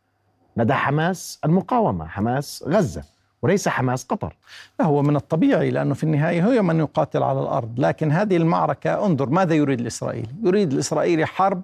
لدى 0.57 0.73
حماس 0.73 1.39
المقاومة 1.45 2.07
حماس 2.07 2.63
غزة 2.67 3.03
وليس 3.41 3.67
حماس 3.67 4.03
قطر. 4.03 4.35
لا 4.79 4.85
هو 4.85 5.01
من 5.01 5.15
الطبيعي 5.15 5.71
لأنه 5.71 5.93
في 5.93 6.03
النهاية 6.03 6.45
هو 6.45 6.63
من 6.63 6.79
يقاتل 6.79 7.23
على 7.23 7.41
الأرض. 7.41 7.79
لكن 7.79 8.11
هذه 8.11 8.37
المعركة 8.37 9.05
انظر 9.05 9.29
ماذا 9.29 9.55
يريد 9.55 9.79
الإسرائيلي. 9.79 10.29
يريد 10.43 10.73
الإسرائيلي 10.73 11.25
حرب 11.25 11.61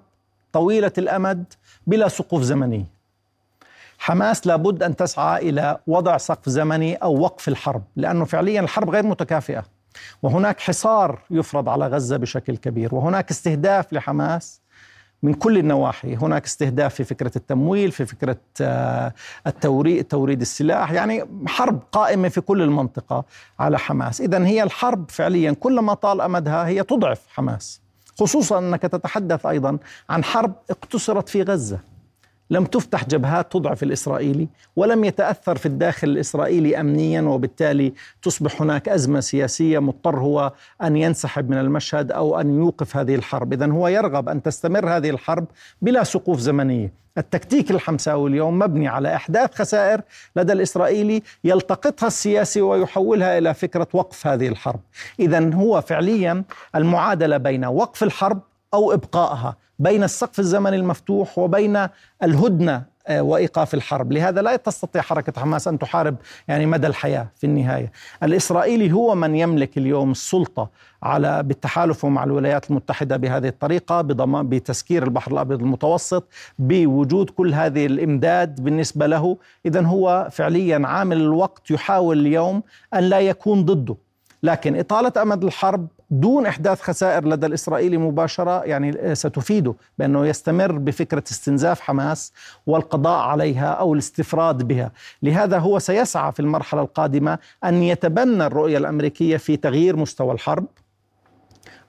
طويلة 0.52 0.92
الأمد 0.98 1.44
بلا 1.86 2.08
سقوف 2.08 2.42
زمنية 2.42 2.84
حماس 3.98 4.46
لابد 4.46 4.82
أن 4.82 4.96
تسعى 4.96 5.48
إلى 5.48 5.78
وضع 5.86 6.16
سقف 6.16 6.48
زمني 6.48 6.94
أو 6.94 7.20
وقف 7.20 7.48
الحرب 7.48 7.82
لأنه 7.96 8.24
فعليا 8.24 8.60
الحرب 8.60 8.90
غير 8.90 9.06
متكافئة. 9.06 9.64
وهناك 10.22 10.60
حصار 10.60 11.18
يفرض 11.30 11.68
على 11.68 11.86
غزة 11.86 12.16
بشكل 12.16 12.56
كبير 12.56 12.94
وهناك 12.94 13.30
استهداف 13.30 13.92
لحماس 13.92 14.64
من 15.22 15.34
كل 15.34 15.58
النواحي 15.58 16.16
هناك 16.16 16.44
استهداف 16.44 16.94
في 16.94 17.04
فكرة 17.04 17.32
التمويل 17.36 17.92
في 17.92 18.06
فكرة 18.06 18.36
آه، 18.60 19.12
التوريد 19.46 20.04
توريد 20.04 20.40
السلاح 20.40 20.92
يعني 20.92 21.24
حرب 21.46 21.82
قائمة 21.92 22.28
في 22.28 22.40
كل 22.40 22.62
المنطقة 22.62 23.24
على 23.58 23.78
حماس. 23.78 24.20
إذا 24.20 24.46
هي 24.46 24.62
الحرب 24.62 25.10
فعليا 25.10 25.52
كلما 25.52 25.94
طال 25.94 26.20
أمدها 26.20 26.66
هي 26.66 26.82
تضعف 26.82 27.20
حماس 27.28 27.80
خصوصا 28.18 28.58
أنك 28.58 28.82
تتحدث 28.82 29.46
أيضا 29.46 29.78
عن 30.10 30.24
حرب 30.24 30.54
اقتصرت 30.70 31.28
في 31.28 31.42
غزة. 31.42 31.93
لم 32.50 32.64
تفتح 32.64 33.04
جبهات 33.04 33.52
تضعف 33.52 33.82
الإسرائيلي 33.82 34.48
ولم 34.76 35.04
يتأثر 35.04 35.56
في 35.56 35.66
الداخل 35.66 36.08
الإسرائيلي 36.08 36.80
امنيا 36.80 37.22
وبالتالي 37.22 37.92
تصبح 38.22 38.62
هناك 38.62 38.88
أزمة 38.88 39.20
سياسية 39.20 39.78
مضطر 39.78 40.18
هو 40.18 40.52
أن 40.82 40.96
ينسحب 40.96 41.50
من 41.50 41.58
المشهد 41.58 42.12
أو 42.12 42.40
أن 42.40 42.58
يوقف 42.58 42.96
هذه 42.96 43.14
الحرب، 43.14 43.52
اذا 43.52 43.66
هو 43.66 43.88
يرغب 43.88 44.28
أن 44.28 44.42
تستمر 44.42 44.96
هذه 44.96 45.10
الحرب 45.10 45.44
بلا 45.82 46.04
سقوف 46.04 46.38
زمنية. 46.38 47.04
التكتيك 47.18 47.70
الحمساوي 47.70 48.30
اليوم 48.30 48.58
مبني 48.58 48.88
على 48.88 49.14
أحداث 49.14 49.54
خسائر 49.54 50.00
لدى 50.36 50.52
الإسرائيلي 50.52 51.22
يلتقطها 51.44 52.06
السياسي 52.06 52.60
ويحولها 52.60 53.38
إلى 53.38 53.54
فكرة 53.54 53.88
وقف 53.92 54.26
هذه 54.26 54.48
الحرب. 54.48 54.80
اذا 55.20 55.54
هو 55.54 55.80
فعليا 55.80 56.44
المعادلة 56.74 57.36
بين 57.36 57.64
وقف 57.64 58.02
الحرب 58.02 58.40
أو 58.74 58.92
ابقائها 58.92 59.56
بين 59.78 60.02
السقف 60.02 60.38
الزمني 60.38 60.76
المفتوح 60.76 61.38
وبين 61.38 61.88
الهدنة 62.22 62.94
آه، 63.06 63.22
وإيقاف 63.22 63.74
الحرب، 63.74 64.12
لهذا 64.12 64.42
لا 64.42 64.56
تستطيع 64.56 65.02
حركة 65.02 65.40
حماس 65.40 65.68
أن 65.68 65.78
تحارب 65.78 66.16
يعني 66.48 66.66
مدى 66.66 66.86
الحياة 66.86 67.28
في 67.36 67.46
النهاية. 67.46 67.92
الإسرائيلي 68.22 68.92
هو 68.92 69.14
من 69.14 69.34
يملك 69.34 69.78
اليوم 69.78 70.10
السلطة 70.10 70.70
على 71.02 71.42
بالتحالف 71.42 72.06
مع 72.06 72.24
الولايات 72.24 72.70
المتحدة 72.70 73.16
بهذه 73.16 73.48
الطريقة 73.48 74.00
بضمان 74.00 74.48
بتسكير 74.48 75.02
البحر 75.02 75.32
الأبيض 75.32 75.60
المتوسط 75.60 76.28
بوجود 76.58 77.30
كل 77.30 77.54
هذه 77.54 77.86
الإمداد 77.86 78.60
بالنسبة 78.60 79.06
له، 79.06 79.36
اذا 79.66 79.82
هو 79.82 80.28
فعليا 80.32 80.82
عامل 80.84 81.16
الوقت 81.16 81.70
يحاول 81.70 82.18
اليوم 82.18 82.62
أن 82.94 83.02
لا 83.02 83.20
يكون 83.20 83.64
ضده. 83.64 83.96
لكن 84.44 84.78
إطالة 84.78 85.22
أمد 85.22 85.44
الحرب 85.44 85.86
دون 86.10 86.46
إحداث 86.46 86.80
خسائر 86.80 87.28
لدى 87.28 87.46
الإسرائيلي 87.46 87.96
مباشرة 87.96 88.64
يعني 88.64 89.14
ستفيده 89.14 89.74
بأنه 89.98 90.26
يستمر 90.26 90.72
بفكرة 90.72 91.22
استنزاف 91.30 91.80
حماس 91.80 92.32
والقضاء 92.66 93.18
عليها 93.18 93.66
أو 93.72 93.94
الاستفراد 93.94 94.62
بها، 94.68 94.92
لهذا 95.22 95.58
هو 95.58 95.78
سيسعى 95.78 96.32
في 96.32 96.40
المرحلة 96.40 96.82
القادمة 96.82 97.38
أن 97.64 97.82
يتبنى 97.82 98.46
الرؤية 98.46 98.78
الأمريكية 98.78 99.36
في 99.36 99.56
تغيير 99.56 99.96
مستوى 99.96 100.32
الحرب 100.32 100.66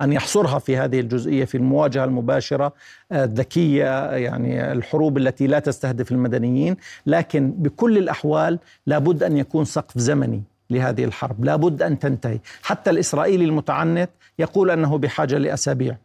أن 0.01 0.13
يحصرها 0.13 0.59
في 0.59 0.77
هذه 0.77 0.99
الجزئية 0.99 1.45
في 1.45 1.57
المواجهة 1.57 2.05
المباشرة 2.05 2.73
الذكية 3.11 4.11
يعني 4.11 4.71
الحروب 4.71 5.17
التي 5.17 5.47
لا 5.47 5.59
تستهدف 5.59 6.11
المدنيين. 6.11 6.75
لكن 7.05 7.51
بكل 7.51 7.97
الأحوال 7.97 8.59
لابد 8.85 9.23
أن 9.23 9.37
يكون 9.37 9.65
سقف 9.65 9.97
زمني. 9.97 10.43
لهذه 10.69 11.03
الحرب. 11.03 11.45
لابد 11.45 11.81
أن 11.81 11.99
تنتهي. 11.99 12.39
حتى 12.63 12.89
الإسرائيلي 12.89 13.45
المتعنت 13.45 14.09
يقول 14.39 14.71
أنه 14.71 14.97
بحاجة 14.97 15.37
لأسابيع. 15.37 15.97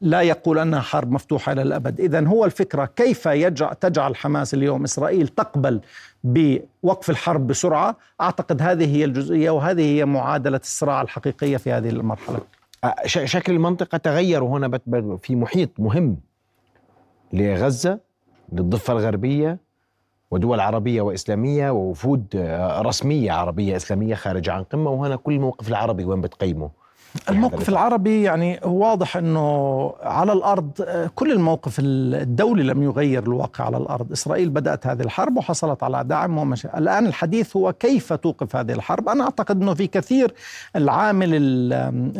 لا 0.00 0.20
يقول 0.20 0.58
أنها 0.58 0.80
حرب 0.80 1.12
مفتوحة 1.12 1.52
إلى 1.52 1.62
الأبد. 1.62 2.00
إذا 2.00 2.26
هو 2.26 2.44
الفكرة 2.44 2.84
كيف 2.84 3.28
تجعل 3.80 4.16
حماس 4.16 4.54
اليوم 4.54 4.84
إسرائيل 4.84 5.28
تقبل 5.28 5.80
بوقف 6.24 7.10
الحرب 7.10 7.46
بسرعة؟ 7.46 7.96
أعتقد 8.20 8.62
هذه 8.62 8.96
هي 8.96 9.04
الجزئية 9.04 9.50
وهذه 9.50 9.82
هي 9.82 10.04
معادلة 10.04 10.60
الصراع 10.62 11.02
الحقيقية 11.02 11.56
في 11.56 11.72
هذه 11.72 11.88
المرحلة. 11.88 12.40
شكل 13.06 13.52
المنطقة 13.52 13.98
تغير 13.98 14.44
هنا 14.44 14.80
في 15.22 15.36
محيط 15.36 15.80
مهم 15.80 16.16
لغزة 17.32 17.98
للضفة 18.52 18.92
الغربية 18.92 19.58
ودول 20.32 20.60
عربية 20.60 21.02
وإسلامية 21.02 21.70
ووفود 21.70 22.26
آه، 22.36 22.82
رسمية 22.82 23.32
عربية 23.32 23.76
إسلامية 23.76 24.14
خارج 24.14 24.48
عن 24.48 24.62
قمة 24.62 24.90
وهنا 24.90 25.16
كل 25.16 25.32
الموقف 25.32 25.68
العربي 25.68 26.04
وين 26.04 26.20
بتقيمه 26.20 26.70
الموقف 27.30 27.68
العربي 27.68 28.22
يعني 28.22 28.60
واضح 28.64 29.16
إنه 29.16 29.92
على 30.02 30.32
الأرض 30.32 30.70
آه، 30.86 31.10
كل 31.14 31.32
الموقف 31.32 31.76
الدولي 31.78 32.62
لم 32.62 32.82
يغير 32.82 33.22
الواقع 33.22 33.64
على 33.64 33.76
الأرض، 33.76 34.12
إسرائيل 34.12 34.50
بدأت 34.50 34.86
هذه 34.86 35.02
الحرب 35.02 35.36
وحصلت 35.36 35.82
على 35.82 36.04
دعم 36.04 36.38
ومشي. 36.38 36.68
الآن 36.68 37.06
الحديث 37.06 37.56
هو 37.56 37.72
كيف 37.72 38.12
توقف 38.12 38.56
هذه 38.56 38.72
الحرب، 38.72 39.08
أنا 39.08 39.24
أعتقد 39.24 39.62
إنه 39.62 39.74
في 39.74 39.86
كثير 39.86 40.34
العامل 40.76 41.28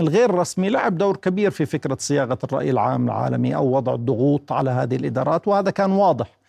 الغير 0.00 0.34
رسمي 0.34 0.70
لعب 0.70 0.98
دور 0.98 1.16
كبير 1.16 1.50
في 1.50 1.66
فكرة 1.66 1.96
صياغة 2.00 2.38
الرأي 2.44 2.70
العام 2.70 3.04
العالمي 3.04 3.56
أو 3.56 3.76
وضع 3.76 3.94
الضغوط 3.94 4.52
على 4.52 4.70
هذه 4.70 4.96
الإدارات 4.96 5.48
وهذا 5.48 5.70
كان 5.70 5.92
واضح. 5.92 6.41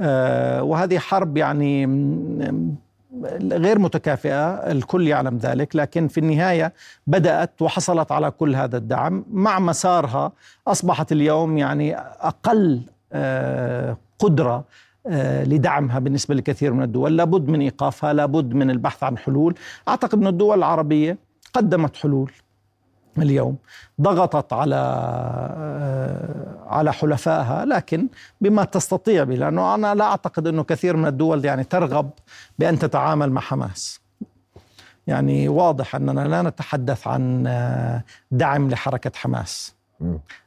آه، 0.00 0.62
وهذه 0.62 0.98
حرب 0.98 1.36
يعني 1.36 1.86
غير 3.52 3.78
متكافئة 3.78 4.54
الكل 4.54 5.08
يعلم 5.08 5.36
ذلك 5.36 5.76
لكن 5.76 6.08
في 6.08 6.20
النهاية 6.20 6.72
بدأت 7.06 7.62
وحصلت 7.62 8.12
على 8.12 8.30
كل 8.30 8.56
هذا 8.56 8.76
الدعم. 8.76 9.24
مع 9.30 9.58
مسارها 9.58 10.32
أصبحت 10.66 11.12
اليوم 11.12 11.58
يعني 11.58 11.96
أقل 11.98 12.80
آه، 13.12 13.96
قدرة 14.18 14.64
آه، 15.06 15.44
لدعمها 15.44 15.98
بالنسبة 15.98 16.34
لكثير 16.34 16.72
من 16.72 16.82
الدول. 16.82 17.16
لابد 17.16 17.48
من 17.48 17.60
إيقافها 17.60 18.12
لابد 18.12 18.54
من 18.54 18.70
البحث 18.70 19.02
عن 19.04 19.18
حلول. 19.18 19.54
أعتقد 19.88 20.20
أن 20.20 20.26
الدول 20.26 20.58
العربية 20.58 21.18
قدمت 21.54 21.96
حلول. 21.96 22.32
اليوم 23.22 23.56
ضغطت 24.00 24.52
على 24.52 24.76
آه، 25.56 26.46
على 26.66 26.92
حلفائها 26.92 27.64
لكن 27.64 28.08
بما 28.40 28.64
تستطيع 28.64 29.24
به 29.24 29.34
لأنه 29.34 29.74
أنا 29.74 29.94
لا 29.94 30.04
أعتقد 30.04 30.46
أنه 30.46 30.64
كثير 30.64 30.96
من 30.96 31.06
الدول 31.06 31.44
يعني 31.44 31.64
ترغب 31.64 32.10
بأن 32.58 32.78
تتعامل 32.78 33.32
مع 33.32 33.40
حماس. 33.40 34.00
يعني 35.06 35.48
واضح 35.48 35.94
أننا 35.96 36.28
لا 36.28 36.42
نتحدث 36.42 37.06
عن 37.06 37.46
آه، 37.46 38.02
دعم 38.30 38.70
لحركة 38.70 39.10
حماس. 39.14 39.74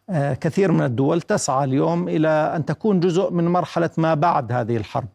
آه، 0.10 0.34
كثير 0.34 0.72
من 0.72 0.82
الدول 0.82 1.22
تسعى 1.22 1.64
اليوم 1.64 2.10
إلى 2.10 2.54
أن 2.56 2.66
تكون 2.66 3.00
جزء 3.00 3.32
من 3.32 3.48
مرحلة 3.48 3.90
ما 3.98 4.14
بعد 4.14 4.52
هذه 4.52 4.78
الحرب. 4.78 5.08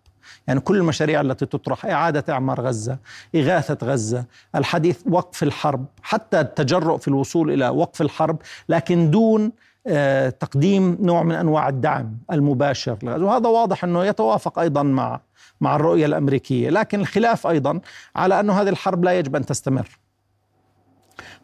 يعني 0.46 0.60
كل 0.60 0.76
المشاريع 0.76 1.20
التي 1.20 1.46
تطرح 1.46 1.86
إعادة 1.86 2.32
إعمار 2.34 2.60
غزة 2.60 2.98
إغاثة 3.34 3.86
غزة 3.86 4.24
الحديث 4.54 5.00
وقف 5.10 5.42
الحرب 5.42 5.86
حتى 6.02 6.40
التجرؤ 6.40 6.96
في 6.96 7.08
الوصول 7.08 7.50
إلى 7.50 7.68
وقف 7.68 8.02
الحرب 8.02 8.38
لكن 8.68 9.10
دون 9.10 9.52
آه، 9.86 10.28
تقديم 10.28 10.98
نوع 11.00 11.22
من 11.22 11.34
أنواع 11.34 11.68
الدعم 11.68 12.18
المباشر 12.32 12.98
وهذا 13.02 13.48
واضح 13.48 13.84
أنه 13.84 14.04
يتوافق 14.04 14.58
أيضا 14.58 14.82
مع 14.82 15.20
مع 15.60 15.76
الرؤية 15.76 16.06
الأمريكية. 16.06 16.70
لكن 16.70 17.00
الخلاف 17.00 17.46
أيضا 17.46 17.80
على 18.16 18.40
أن 18.40 18.50
هذه 18.50 18.68
الحرب 18.68 19.04
لا 19.04 19.18
يجب 19.18 19.36
أن 19.36 19.46
تستمر. 19.46 19.98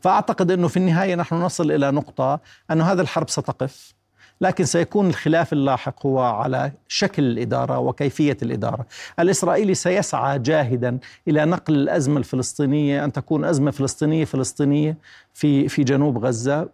فأعتقد 0.00 0.50
أنه 0.50 0.68
في 0.68 0.76
النهاية 0.76 1.14
نحن 1.14 1.34
نصل 1.34 1.72
إلى 1.72 1.90
نقطة 1.90 2.40
أن 2.70 2.80
هذه 2.80 3.00
الحرب 3.00 3.30
ستقف. 3.30 3.94
لكن 4.40 4.64
سيكون 4.64 5.08
الخلاف 5.08 5.52
اللاحق 5.52 6.06
هو 6.06 6.20
على 6.20 6.72
شكل 6.88 7.22
الإدارة 7.22 7.78
وكيفية 7.78 8.36
الإدارة. 8.42 8.86
الإسرائيلي 9.18 9.74
سيسعى 9.74 10.38
جاهدا 10.38 10.98
إلى 11.28 11.44
نقل 11.44 11.74
الأزمة 11.74 12.18
الفلسطينية 12.18 13.04
أن 13.04 13.12
تكون 13.12 13.44
أزمة 13.44 13.70
فلسطينية 13.70 14.24
فلسطينية 14.24 14.96
في 15.34 15.68
في 15.68 15.84
جنوب 15.84 16.24
غزة 16.24 16.68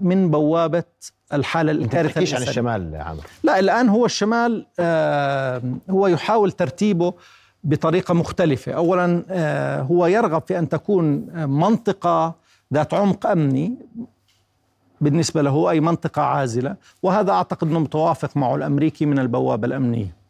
من 0.00 0.30
بوابة 0.30 0.84
الحالة 1.32 1.72
الكارثه 1.72 2.36
عن 2.36 2.42
الشمال 2.42 2.96
عمرو. 2.96 3.22
لا 3.42 3.58
الآن 3.58 3.88
هو 3.88 4.06
الشمال 4.06 4.66
آه 4.80 5.62
هو 5.90 6.06
يحاول 6.06 6.52
ترتيبه 6.52 7.14
بطريقة 7.64 8.14
مختلفة، 8.14 8.72
اولا 8.72 9.22
آه 9.30 9.80
هو 9.82 10.06
يرغب 10.06 10.42
في 10.46 10.58
أن 10.58 10.68
تكون 10.68 11.26
منطقة 11.48 12.34
ذات 12.74 12.94
عمق 12.94 13.26
أمني 13.26 13.74
بالنسبة 15.00 15.42
له 15.42 15.70
أي 15.70 15.80
منطقة 15.80 16.22
عازلة 16.22 16.76
وهذا 17.02 17.32
أعتقد 17.32 17.68
أنه 17.68 17.78
متوافق 17.78 18.36
معه 18.36 18.56
الأمريكي 18.56 19.06
من 19.06 19.18
البوابة 19.18 19.66
الأمنية. 19.66 20.20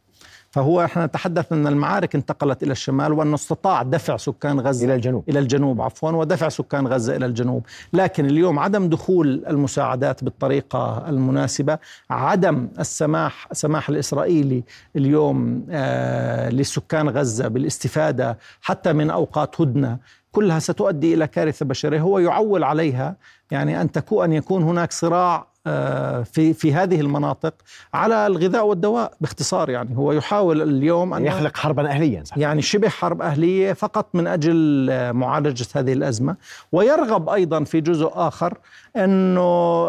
فهو 0.50 0.84
إحنا 0.84 1.06
نتحدث 1.06 1.52
إن 1.52 1.66
المعارك 1.66 2.14
انتقلت 2.14 2.62
إلى 2.62 2.72
الشمال 2.72 3.12
وانه 3.12 3.34
استطاع 3.34 3.82
دفع 3.82 4.16
سكان 4.16 4.60
غزة 4.60 4.84
إلى 4.84 4.94
الجنوب. 4.94 5.24
إلى 5.28 5.38
الجنوب 5.38 5.80
عفوا 5.80 6.10
ودفع 6.10 6.48
سكان 6.48 6.86
غزة 6.86 7.16
إلى 7.16 7.26
الجنوب، 7.26 7.66
لكن 7.92 8.26
اليوم 8.26 8.58
عدم 8.58 8.88
دخول 8.88 9.44
المساعدات 9.48 10.24
بالطريقة 10.24 11.08
المناسبة، 11.08 11.78
عدم 12.10 12.68
السماح 12.78 13.48
السماح 13.50 13.88
الإسرائيلي 13.88 14.64
اليوم 14.96 15.66
آه 15.70 16.48
لسكان 16.50 17.08
غزة 17.08 17.48
بالاستفادة 17.48 18.38
حتى 18.62 18.92
من 18.92 19.10
أوقات 19.10 19.60
هدنة 19.60 19.98
كلها 20.32 20.58
ستؤدي 20.58 21.14
إلى 21.14 21.26
كارثة 21.26 21.66
بشرية. 21.66 22.00
هو 22.00 22.18
يعول 22.18 22.64
عليها 22.64 23.16
يعني 23.50 23.80
أن 23.80 23.92
تكون 23.92 24.24
أن 24.24 24.32
يكون 24.32 24.62
هناك 24.62 24.92
صراع 24.92 25.50
آه، 25.66 26.22
في 26.22 26.52
في 26.52 26.74
هذه 26.74 27.00
المناطق 27.00 27.54
على 27.94 28.26
الغذاء 28.26 28.66
والدواء 28.66 29.12
باختصار 29.20 29.70
يعني. 29.70 29.96
هو 29.96 30.12
يحاول 30.12 30.62
اليوم 30.62 31.14
أن 31.14 31.26
يخلق 31.26 31.56
حربا 31.56 31.90
اهليا 31.90 32.24
صح. 32.24 32.38
يعني 32.38 32.62
شبه 32.62 32.88
حرب 32.88 33.22
أهلية 33.22 33.72
فقط 33.72 34.14
من 34.14 34.26
أجل 34.26 34.88
آه، 34.90 35.12
معالجة 35.12 35.66
هذه 35.74 35.92
الأزمة. 35.92 36.36
ويرغب 36.72 37.28
أيضا 37.28 37.64
في 37.64 37.80
جزء 37.80 38.10
آخر 38.14 38.58
أنه 38.96 39.40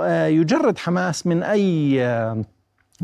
آه، 0.01 0.25
يجرد 0.25 0.77
حماس 0.77 1.27
من 1.27 1.43
أي 1.43 2.01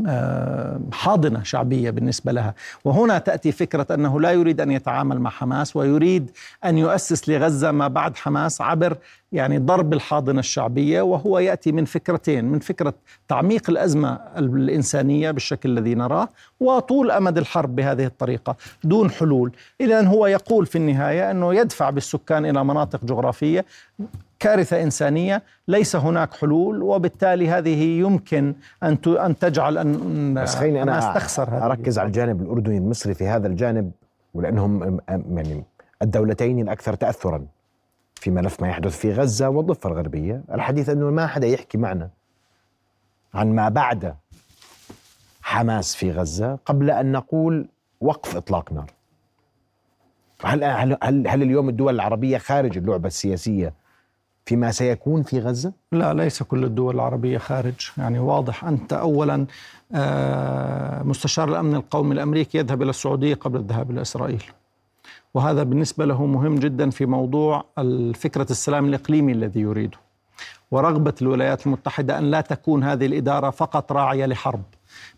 آه، 0.06 0.80
حاضنة 0.92 1.42
شعبية 1.42 1.90
بالنسبة 1.90 2.32
لها، 2.32 2.54
وهنا 2.84 3.18
تأتي 3.18 3.52
فكرة 3.52 3.86
أنه 3.94 4.20
لا 4.20 4.32
يريد 4.32 4.60
أن 4.60 4.70
يتعامل 4.70 5.20
مع 5.20 5.30
حماس 5.30 5.76
ويريد 5.76 6.30
أن 6.64 6.78
يؤسس 6.78 7.28
لغزة 7.28 7.70
ما 7.70 7.88
بعد 7.88 8.16
حماس 8.16 8.60
عبر 8.60 8.96
يعني 9.32 9.58
ضرب 9.58 9.92
الحاضنة 9.92 10.40
الشعبية. 10.40 11.02
وهو 11.02 11.38
يأتي 11.38 11.72
من 11.72 11.84
فكرتين، 11.84 12.44
من 12.44 12.58
فكرة 12.58 12.94
تعميق 13.28 13.70
الأزمة 13.70 14.18
الإنسانية 14.38 15.30
بالشكل 15.30 15.78
الذي 15.78 15.94
نراه 15.94 16.28
وطول 16.60 17.10
أمد 17.10 17.38
الحرب 17.38 17.76
بهذه 17.76 18.04
الطريقة 18.04 18.56
دون 18.84 19.10
حلول، 19.10 19.52
اذا 19.80 20.06
هو 20.06 20.26
يقول 20.26 20.66
في 20.66 20.78
النهاية 20.78 21.30
أنه 21.30 21.54
يدفع 21.54 21.90
بالسكان 21.90 22.46
إلى 22.46 22.64
مناطق 22.64 23.04
جغرافية. 23.04 23.64
كارثة 24.40 24.82
إنسانية 24.82 25.42
ليس 25.68 25.96
هناك 25.96 26.34
حلول 26.34 26.82
وبالتالي 26.82 27.48
هذه 27.48 27.82
يمكن 27.82 28.54
أن 28.82 28.98
أن 29.06 29.38
تجعل 29.38 29.78
أن 29.78 30.34
بس 30.34 30.54
خليني 30.54 30.82
أنا 30.82 30.98
استخسر 30.98 31.50
هذه 31.50 31.64
أركز 31.64 31.98
على 31.98 32.06
الجانب 32.06 32.42
الأردني 32.42 32.78
المصري 32.78 33.14
في 33.14 33.28
هذا 33.28 33.46
الجانب 33.46 33.90
ولأنهم 34.34 35.00
يعني 35.08 35.64
الدولتين 36.02 36.58
الأكثر 36.58 36.94
تاثرا 36.94 37.46
في 38.14 38.30
ملف 38.30 38.60
ما 38.60 38.68
يحدث 38.68 38.98
في 38.98 39.12
غزة 39.12 39.48
والضفة 39.48 39.88
الغربية، 39.90 40.42
الحديث 40.52 40.88
أنه 40.88 41.10
ما 41.10 41.26
حدا 41.26 41.46
يحكي 41.46 41.78
معنا 41.78 42.10
عن 43.34 43.54
ما 43.54 43.68
بعد 43.68 44.14
حماس 45.42 45.94
في 45.94 46.12
غزة 46.12 46.58
قبل 46.66 46.90
أن 46.90 47.12
نقول 47.12 47.68
وقف 48.00 48.36
إطلاق 48.36 48.72
نار. 48.72 48.90
هل 50.44 50.64
هل 50.64 51.28
هل 51.28 51.42
اليوم 51.42 51.68
الدول 51.68 51.94
العربية 51.94 52.38
خارج 52.38 52.78
اللعبة 52.78 53.06
السياسية 53.06 53.74
فيما 54.48 54.70
سيكون 54.70 55.22
في 55.22 55.40
غزة؟ 55.40 55.72
لا 55.92 56.14
ليس 56.14 56.42
كل 56.42 56.64
الدول 56.64 56.94
العربية 56.94 57.38
خارج. 57.38 57.74
يعني 57.98 58.18
واضح 58.18 58.64
أنت 58.64 58.92
أولا 58.92 59.46
آه، 59.94 61.02
مستشار 61.02 61.48
الأمن 61.48 61.74
القومي 61.74 62.14
الأمريكي 62.14 62.58
يذهب 62.58 62.82
إلى 62.82 62.90
السعودية 62.90 63.34
قبل 63.34 63.58
الذهاب 63.60 63.90
إلى 63.90 64.00
إسرائيل. 64.02 64.42
وهذا 65.34 65.62
بالنسبة 65.62 66.04
له 66.04 66.26
مهم 66.26 66.54
جدا 66.54 66.90
في 66.90 67.06
موضوع 67.06 67.64
فكرة 68.14 68.46
السلام 68.50 68.84
الإقليمي 68.86 69.32
الذي 69.32 69.60
يريده. 69.60 69.98
ورغبة 70.70 71.14
الولايات 71.22 71.66
المتحدة 71.66 72.18
أن 72.18 72.30
لا 72.30 72.40
تكون 72.40 72.84
هذه 72.84 73.06
الإدارة 73.06 73.50
فقط 73.50 73.92
راعية 73.92 74.26
لحرب 74.26 74.62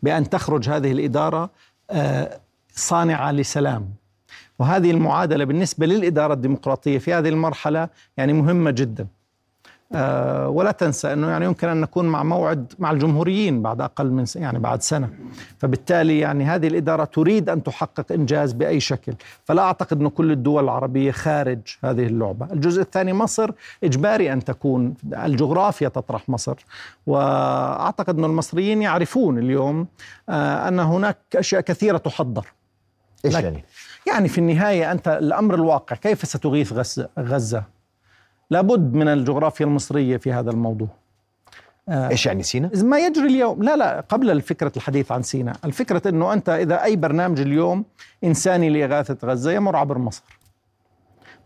بأن 0.03 0.31
تخرج 0.31 0.69
هذه 0.69 0.93
الإدارة 0.93 1.51
آه، 1.91 2.41
صانعة 2.73 3.33
لسلام. 3.33 3.91
وهذه 4.59 4.91
المعادلة 4.91 5.45
بالنسبة 5.45 5.87
للإدارة 5.87 6.33
الديمقراطية 6.33 6.99
في 6.99 7.15
هذه 7.15 7.29
المرحلة 7.29 7.89
يعني 8.17 8.33
مهمة 8.33 8.71
جدا. 8.71 9.07
ولا 10.47 10.71
تنسى 10.71 11.13
إنه 11.13 11.29
يعني 11.31 11.45
يمكن 11.45 11.69
أن 11.69 11.81
نكون 11.81 12.09
مع 12.09 12.23
موعد 12.23 12.73
مع 12.79 12.91
الجمهوريين 12.91 13.63
بعد 13.63 13.81
أقل 13.81 14.11
من 14.11 14.25
يعني 14.35 14.59
بعد 14.59 14.83
سنة. 14.83 15.09
فبالتالي 15.59 16.19
يعني 16.19 16.45
هذه 16.45 16.69
الإدارة 16.69 17.05
تريد 17.05 17.49
أن 17.49 17.63
تحقق 17.63 18.13
إنجاز 18.13 18.53
بأي 18.53 18.81
شكل. 18.81 19.15
فلا 19.45 19.63
أعتقد 19.63 20.01
إنه 20.01 20.11
كل 20.11 20.31
الدول 20.31 20.65
العربية 20.65 21.11
خارج 21.11 21.61
هذه 21.85 22.07
اللعبة. 22.07 22.53
الجزء 22.53 22.83
الثاني 22.83 23.13
مصر 23.13 23.51
إجباري 23.85 24.33
أن 24.33 24.45
تكون 24.45 24.95
الجغرافيا 25.13 25.89
تطرح 25.89 26.29
مصر. 26.29 26.65
وأعتقد 27.07 28.19
ان 28.19 28.25
المصريين 28.25 28.83
يعرفون 28.83 29.39
اليوم 29.39 29.87
آه، 30.29 30.69
أن 30.69 30.81
هناك 30.81 31.19
أشياء 31.37 31.61
كثيرة 31.61 31.99
تحضر. 31.99 32.47
إيش 33.25 33.35
يعني؟ 33.35 33.65
يعني 34.07 34.29
في 34.29 34.39
النهاية 34.39 34.93
أنت 34.93 35.09
الأمر 35.09 35.55
الواقع 35.55 35.97
كيف 35.97 36.29
ستغيث 36.29 36.73
غزة؟ 37.19 37.80
لابد 38.51 38.95
من 38.95 39.09
الجغرافيا 39.09 39.67
المصرية 39.67 40.17
في 40.17 40.33
هذا 40.33 40.51
الموضوع. 40.51 40.89
إيش 41.89 42.27
يعني 42.27 42.43
سينا؟ 42.43 42.71
ما 42.83 42.99
يجري 42.99 43.27
اليوم. 43.27 43.63
لا 43.63 43.77
لا 43.77 44.01
قبل 44.09 44.31
الفكرة 44.31 44.73
الحديث 44.77 45.13
عن 45.13 45.23
سيناء. 45.23 45.57
الفكرة 45.65 46.09
أنه 46.09 46.33
أنت 46.33 46.49
إذا 46.49 46.85
أي 46.85 46.97
برنامج 46.97 47.41
اليوم 47.41 47.85
إنساني 48.25 48.71
لإغاثة 48.71 49.29
غزة 49.29 49.53
يمر 49.53 49.77
عبر 49.77 49.99
مصر. 49.99 50.23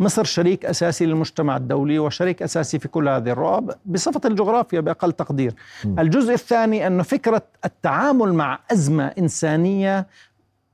مصر 0.00 0.24
شريك 0.24 0.66
أساسي 0.66 1.06
للمجتمع 1.06 1.56
الدولي 1.56 1.98
وشريك 1.98 2.42
أساسي 2.42 2.78
في 2.78 2.88
كل 2.88 3.08
هذه 3.08 3.30
الرؤى 3.30 3.66
بصفة 3.86 4.20
الجغرافيا 4.24 4.80
بأقل 4.80 5.12
تقدير. 5.12 5.54
م. 5.84 6.00
الجزء 6.00 6.32
الثاني 6.34 6.86
أنه 6.86 7.02
فكرة 7.02 7.42
التعامل 7.64 8.34
مع 8.34 8.58
أزمة 8.72 9.06
إنسانية 9.06 10.06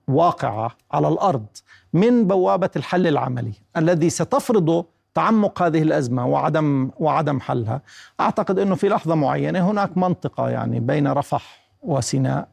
واقعة 0.08 0.76
على 0.92 1.08
الأرض 1.08 1.46
من 1.92 2.26
بوابة 2.26 2.70
الحل 2.76 3.06
العملي 3.06 3.52
الذي 3.76 4.10
ستفرض 4.10 4.84
تعمق 5.14 5.62
هذه 5.62 5.82
الأزمة 5.82 6.26
وعدم 6.26 6.90
وعدم 6.98 7.40
حلها. 7.40 7.82
أعتقد 8.20 8.58
إنه 8.58 8.74
في 8.74 8.88
لحظة 8.88 9.14
معينة 9.14 9.70
هناك 9.70 9.98
منطقة 9.98 10.48
يعني 10.50 10.80
بين 10.80 11.08
رفح 11.08 11.60
وسيناء 11.82 12.48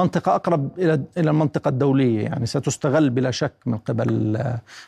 منطقة 0.00 0.34
أقرب 0.34 0.78
إلى 0.78 0.94
إلى 1.18 1.30
المنطقة 1.30 1.68
الدولية 1.68 2.22
يعني 2.22 2.46
ستستغل 2.46 3.10
بلا 3.10 3.30
شك 3.30 3.52
من 3.66 3.78
قبل 3.78 4.36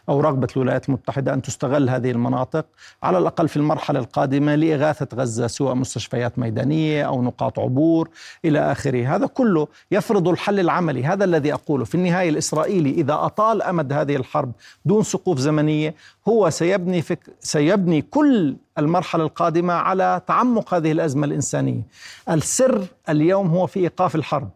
أو 0.09 0.20
رغبة 0.20 0.48
الولايات 0.57 0.88
المتحدة 0.88 1.35
أن 1.35 1.42
تستغل 1.42 1.90
هذه 1.90 2.11
المناطق 2.11 2.66
على 3.03 3.18
الأقل 3.18 3.48
في 3.48 3.57
المرحلة 3.57 4.01
القادمة 4.01 4.55
لإغاثة 4.55 5.16
غزة 5.16 5.46
سواء 5.46 5.75
مستشفيات 5.75 6.38
ميدانية 6.38 7.07
أو 7.07 7.22
نقاط 7.22 7.59
عبور 7.59 8.09
إلى 8.44 8.72
آخره. 8.72 9.16
هذا 9.16 9.27
كله 9.27 9.68
يفرض 9.90 10.29
الحل 10.29 10.61
العملي 10.61 11.05
هذا 11.05 11.25
الذي 11.25 11.53
أقوله 11.53 11.85
في 11.85 11.94
النهاية 11.94 12.29
الإسرائيلي. 12.29 12.90
إذا 12.90 13.14
أطال 13.14 13.62
أمد 13.62 13.92
هذه 13.92 14.16
الحرب 14.16 14.53
دون 14.85 15.03
سقوف 15.03 15.38
زمنية 15.38 15.94
هو 16.29 16.51
سيبني 16.51 17.03
فك 17.03 17.20
سيبني 17.40 18.03
كل 18.03 18.57
المرحلة 18.79 19.25
القادمة 19.25 19.72
على 19.72 20.20
تعمق 20.27 20.75
هذه 20.75 20.92
الأزمة 20.92 21.27
الإنسانية. 21.27 21.83
السر 22.31 22.85
اليوم 23.09 23.46
هو 23.46 23.66
في 23.66 23.81
إيقاف 23.81 24.14
الحرب. 24.14 24.51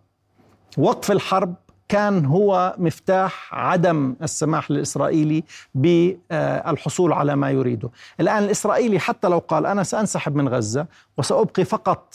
وقف 0.79 1.11
الحرب 1.11 1.55
كان 1.89 2.25
هو 2.25 2.75
مفتاح 2.79 3.55
عدم 3.55 4.15
السماح 4.23 4.71
للإسرائيلي 4.71 5.45
بالحصول 5.75 7.13
على 7.13 7.37
ما 7.37 7.51
يريده. 7.51 7.91
الآن 8.21 8.45
الإسرائيلي 8.45 8.99
حتى 8.99 9.29
لو 9.29 9.39
قال 9.39 9.67
أنا 9.67 9.83
سأنسحب 9.83 10.37
من 10.37 10.49
غزة 10.49 10.87
وسأبقي 11.19 11.65
فقط 11.65 12.15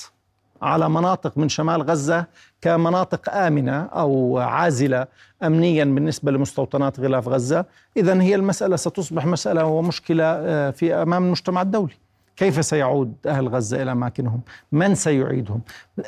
على 0.62 0.90
مناطق 0.90 1.38
من 1.38 1.50
شمال 1.50 1.82
غزة 1.82 2.26
كمناطق 2.62 3.30
آمنة 3.36 3.82
أو 3.82 4.38
عازلة 4.38 5.08
أمنيا 5.44 5.84
بالنسبة 5.86 6.32
لمستوطنات 6.32 7.00
غلاف 7.00 7.28
غزة 7.28 7.66
إذا 7.98 8.22
هي 8.22 8.36
المسألة 8.36 8.76
ستصبح 8.76 9.26
مسألة 9.26 9.66
ومشكلة 9.66 10.24
آه، 10.24 10.72
في 10.72 10.94
أمام 10.94 11.26
المجتمع 11.26 11.62
الدولي. 11.62 11.94
كيف 12.36 12.66
سيعود 12.66 13.14
أهل 13.26 13.48
غزة 13.48 13.82
إلى 13.82 13.92
أماكنهم؟ 13.92 14.42
من 14.72 14.96
سيعيدهم؟ 14.96 15.62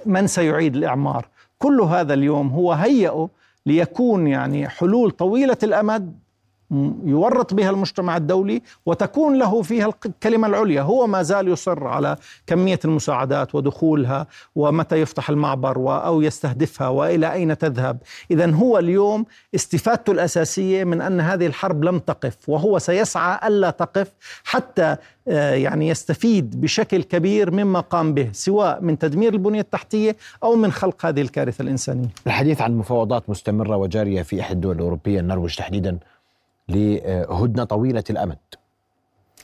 من 0.05 0.27
سيعيد 0.27 0.75
الإعمار؟ 0.75 1.27
كل 1.63 1.81
هذا 1.81 2.13
اليوم 2.13 2.49
هو 2.49 2.73
هيئه 2.73 3.29
ليكون 3.65 4.27
يعني 4.27 4.69
حلول 4.69 5.11
طويلة 5.11 5.57
الأمد 5.63 6.19
يورط 7.05 7.53
بها 7.53 7.69
المجتمع 7.69 8.17
الدولي 8.17 8.61
وتكون 8.85 9.39
له 9.39 9.61
فيها 9.61 9.93
الكلمة 10.05 10.47
العليا. 10.47 10.81
هو 10.81 11.07
ما 11.07 11.23
زال 11.23 11.47
يصر 11.47 11.87
على 11.87 12.17
كمية 12.47 12.79
المساعدات 12.85 13.55
ودخولها 13.55 14.27
ومتى 14.55 14.95
يفتح 14.95 15.29
المعبر 15.29 16.05
أو 16.05 16.21
يستهدفها 16.21 16.87
وإلى 16.87 17.33
أين 17.33 17.57
تذهب. 17.57 17.97
إذا 18.31 18.51
هو 18.51 18.79
اليوم 18.79 19.25
استفادته 19.55 20.11
الأساسية 20.11 20.83
من 20.83 21.01
أن 21.01 21.21
هذه 21.21 21.45
الحرب 21.45 21.83
لم 21.83 21.99
تقف 21.99 22.37
وهو 22.47 22.79
سيسعى 22.79 23.47
ألا 23.47 23.69
تقف 23.69 24.11
حتى 24.43 24.95
آه، 25.27 25.53
يعني 25.53 25.87
يستفيد 25.89 26.61
بشكل 26.61 27.03
كبير 27.03 27.51
مما 27.51 27.79
قام 27.79 28.13
به 28.13 28.29
سواء 28.31 28.81
من 28.81 28.99
تدمير 28.99 29.33
البنية 29.33 29.61
التحتية 29.61 30.15
أو 30.43 30.55
من 30.55 30.71
خلق 30.71 31.05
هذه 31.05 31.21
الكارثة 31.21 31.61
الإنسانية. 31.61 32.07
الحديث 32.27 32.61
عن 32.61 32.77
مفاوضات 32.77 33.29
مستمرة 33.29 33.77
وجارية 33.77 34.21
في 34.21 34.41
إحدى 34.41 34.53
الدول 34.53 34.75
الأوروبية 34.75 35.19
النرويج 35.19 35.55
تحديدا 35.55 35.97
لهدنة 36.69 37.63
طويلة 37.63 38.03
الأمد. 38.09 38.37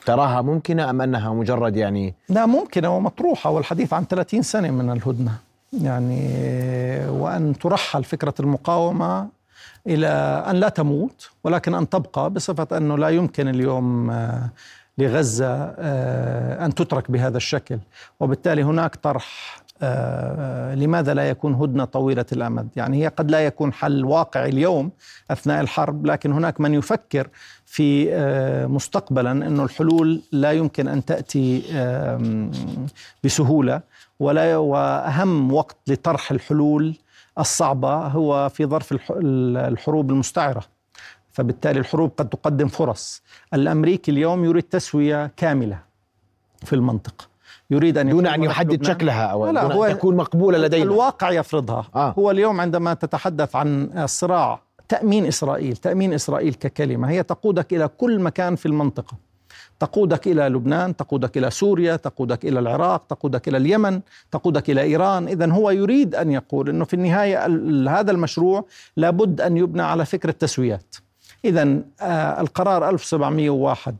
تراها 0.06 0.42
ممكنة 0.42 0.90
أم 0.90 1.00
أنها 1.02 1.32
مجرد 1.34 1.76
يعني 1.76 2.14
لا 2.28 2.46
ممكنة 2.46 2.96
ومطروحة 2.96 3.50
والحديث 3.50 3.92
عن 3.92 4.04
30 4.04 4.42
سنة 4.42 4.70
من 4.70 4.90
الهدنة. 4.90 5.32
يعني 5.72 6.28
وأن 7.08 7.58
ترحل 7.58 8.04
فكرة 8.04 8.34
المقاومة 8.40 9.28
إلى 9.86 10.08
أن 10.50 10.56
لا 10.56 10.68
تموت 10.68 11.30
ولكن 11.44 11.74
أن 11.74 11.88
تبقى 11.88 12.30
بصفة 12.30 12.76
أنه 12.76 12.98
لا 12.98 13.08
يمكن 13.08 13.48
اليوم 13.48 14.10
آه، 14.10 14.48
لغزة 14.98 15.74
آه، 15.78 16.66
أن 16.66 16.74
تترك 16.74 17.10
بهذا 17.10 17.36
الشكل. 17.36 17.78
وبالتالي 18.20 18.62
هناك 18.62 18.96
طرح 18.96 19.60
لماذا 20.74 21.14
لا 21.14 21.28
يكون 21.28 21.54
هدنة 21.54 21.84
طويلة 21.84 22.24
الأمد؟ 22.32 22.68
يعني 22.76 23.02
هي 23.02 23.08
قد 23.08 23.30
لا 23.30 23.46
يكون 23.46 23.72
حل 23.72 24.04
واقعي 24.04 24.48
اليوم 24.48 24.90
أثناء 25.30 25.60
الحرب، 25.60 26.06
لكن 26.06 26.32
هناك 26.32 26.60
من 26.60 26.74
يفكر 26.74 27.28
في 27.66 28.14
آه، 28.14 28.66
مستقبلا 28.66 29.32
إنه 29.32 29.64
الحلول 29.64 30.22
لا 30.32 30.52
يمكن 30.52 30.88
أن 30.88 31.04
تأتي 31.04 31.62
بسهولة 33.24 33.80
ولا 34.20 34.56
وأهم 34.56 35.52
وقت 35.52 35.76
لطرح 35.86 36.30
الحلول 36.30 36.94
الصعبة 37.38 37.94
هو 37.94 38.48
في 38.48 38.66
ظرف 38.66 38.94
الحروب 39.12 40.10
المستعرة. 40.10 40.62
فبالتالي 41.32 41.80
الحروب 41.80 42.12
قد 42.16 42.28
تقدم 42.28 42.68
فرص. 42.68 43.22
الأمريكي 43.54 44.10
اليوم 44.10 44.44
يريد 44.44 44.62
تسوية 44.62 45.30
كاملة 45.36 45.78
في 46.64 46.72
المنطقة. 46.72 47.29
يريد 47.70 47.98
أن 47.98 48.08
دون 48.08 48.26
أن 48.26 48.42
يحدد 48.42 48.84
شكلها 48.86 49.24
أو 49.24 49.50
لا 49.50 49.62
هو 49.72 49.88
تكون 49.88 50.16
مقبولة 50.16 50.58
لدينا. 50.58 50.84
الواقع 50.84 51.30
يفرضها. 51.30 51.84
آه. 51.94 52.14
هو 52.18 52.30
اليوم 52.30 52.60
عندما 52.60 52.94
تتحدث 52.94 53.56
عن 53.56 53.90
الصراع 53.98 54.60
تأمين 54.88 55.26
إسرائيل 55.26 55.76
تأمين 55.76 56.12
إسرائيل 56.12 56.54
ككلمة 56.54 57.10
هي 57.10 57.22
تقودك 57.22 57.72
إلى 57.72 57.88
كل 57.88 58.20
مكان 58.20 58.56
في 58.56 58.66
المنطقة. 58.66 59.30
تقودك 59.80 60.26
إلى 60.26 60.48
لبنان 60.48 60.96
تقودك 60.96 61.38
إلى 61.38 61.50
سوريا 61.50 61.96
تقودك 61.96 62.44
إلى 62.44 62.58
العراق 62.58 63.06
تقودك 63.06 63.48
إلى 63.48 63.56
اليمن 63.56 64.00
تقودك 64.30 64.70
إلى 64.70 64.82
إيران. 64.82 65.28
إذا 65.28 65.52
هو 65.52 65.70
يريد 65.70 66.14
أن 66.14 66.30
يقول 66.32 66.68
أنه 66.68 66.84
في 66.84 66.94
النهاية 66.94 67.46
هذا 68.00 68.10
المشروع 68.10 68.64
لابد 68.96 69.40
أن 69.40 69.56
يبنى 69.56 69.82
على 69.82 70.04
فكرة 70.04 70.30
تسويات 70.30 70.96
إذا 71.44 71.78
آه 72.00 72.40
القرار 72.40 72.88
1701 72.88 73.96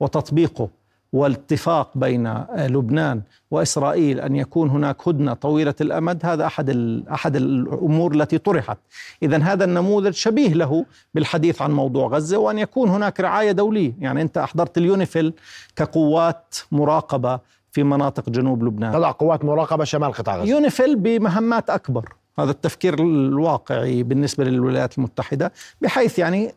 وتطبيقه 0.00 0.68
والاتفاق 1.14 1.90
بين 1.94 2.44
لبنان 2.56 3.22
وإسرائيل 3.50 4.20
أن 4.20 4.36
يكون 4.36 4.70
هناك 4.70 5.08
هدنة 5.08 5.34
طويلة 5.34 5.74
الأمد 5.80 6.26
هذا 6.26 6.46
أحد 6.46 6.70
أحد 7.12 7.36
الأمور 7.36 8.14
التي 8.14 8.38
طرحت. 8.38 8.78
اذا 9.22 9.38
هذا 9.42 9.64
النموذج 9.64 10.12
شبيه 10.12 10.54
له 10.54 10.86
بالحديث 11.14 11.62
عن 11.62 11.70
موضوع 11.70 12.08
غزة 12.08 12.38
وأن 12.38 12.58
يكون 12.58 12.88
هناك 12.88 13.20
رعاية 13.20 13.52
دولية. 13.52 13.92
يعني 13.98 14.22
أنت 14.22 14.38
أحضرت 14.38 14.78
اليونيفيل 14.78 15.32
كقوات 15.76 16.54
مراقبة 16.72 17.40
في 17.72 17.82
مناطق 17.82 18.30
جنوب 18.30 18.64
لبنان. 18.64 18.92
تضع 18.92 19.10
قوات 19.10 19.44
مراقبة 19.44 19.84
شمال 19.84 20.12
قطاع 20.12 20.36
غزة. 20.36 20.50
يونيفيل 20.50 20.96
بمهمات 20.96 21.70
أكبر. 21.70 22.14
هذا 22.38 22.50
التفكير 22.50 22.94
الواقعي 22.94 24.02
بالنسبة 24.02 24.44
للولايات 24.44 24.98
المتحدة 24.98 25.52
بحيث 25.80 26.18
يعني 26.18 26.54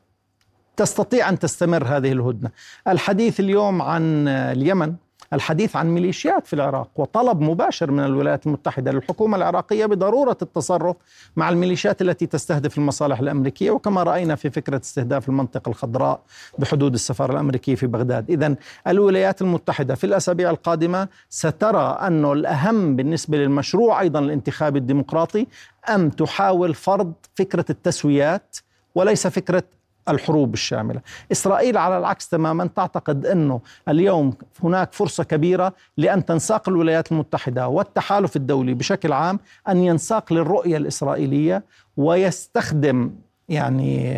تستطيع 0.78 1.30
أن 1.30 1.40
تستمر 1.40 1.84
هذه 1.84 2.12
الهدنة. 2.12 2.50
الحديث 2.88 3.40
اليوم 3.40 3.82
عن 3.82 4.28
اليمن 4.28 4.94
الحديث 5.34 5.76
عن 5.76 5.90
ميليشيات 5.90 6.48
في 6.48 6.54
العراق 6.54 6.90
وطلب 6.96 7.42
مباشر 7.42 7.92
من 7.92 8.00
الولايات 8.00 8.48
المتحدة 8.48 8.92
للحكومة 8.92 9.38
العراقية 9.38 9.86
بضرورة 9.86 10.38
التصرف 10.42 10.96
مع 11.36 11.50
الميليشيات 11.50 12.02
التي 12.02 12.26
تستهدف 12.26 12.78
المصالح 12.78 13.20
الأمريكية 13.20 13.72
وكما 13.72 14.04
رأينا 14.04 14.36
في 14.36 14.50
فكرة 14.50 14.82
استهداف 14.84 15.30
المنطقة 15.30 15.70
الخضراء 15.70 16.22
بحدود 16.60 16.94
السفارة 16.94 17.32
الأمريكية 17.32 17.76
في 17.76 17.88
بغداد، 17.88 18.32
اذا 18.32 18.56
الولايات 18.88 19.42
المتحدة 19.42 19.96
في 19.96 20.04
الأسابيع 20.04 20.50
القادمة 20.50 21.08
سترى 21.30 21.98
انه 22.08 22.34
الأهم 22.34 22.96
بالنسبة 22.96 23.38
للمشروع 23.38 24.02
أيضا 24.02 24.20
الانتخابي 24.20 24.80
الديمقراطي 24.80 25.48
ان 25.90 26.16
تحاول 26.16 26.74
فرض 26.74 27.14
فكرة 27.36 27.66
التسويات 27.70 28.58
وليس 28.96 29.28
فكرة 29.28 29.64
الحروب 30.10 30.54
الشاملة. 30.54 31.02
إسرائيل 31.32 31.78
على 31.78 31.98
العكس 31.98 32.30
تماما 32.30 32.70
تعتقد 32.76 33.26
أنه 33.26 33.62
اليوم 33.90 34.34
هناك 34.64 34.94
فرصة 34.94 35.24
كبيرة 35.24 35.74
لأن 35.98 36.26
تنساق 36.26 36.70
الولايات 36.70 37.12
المتحدة 37.12 37.68
والتحالف 37.68 38.36
الدولي 38.36 38.74
بشكل 38.74 39.14
عام 39.14 39.40
أن 39.68 39.78
ينساق 39.78 40.34
للرؤية 40.34 40.78
الإسرائيلية 40.78 41.64
ويستخدم 41.98 43.12
يعني 43.50 44.18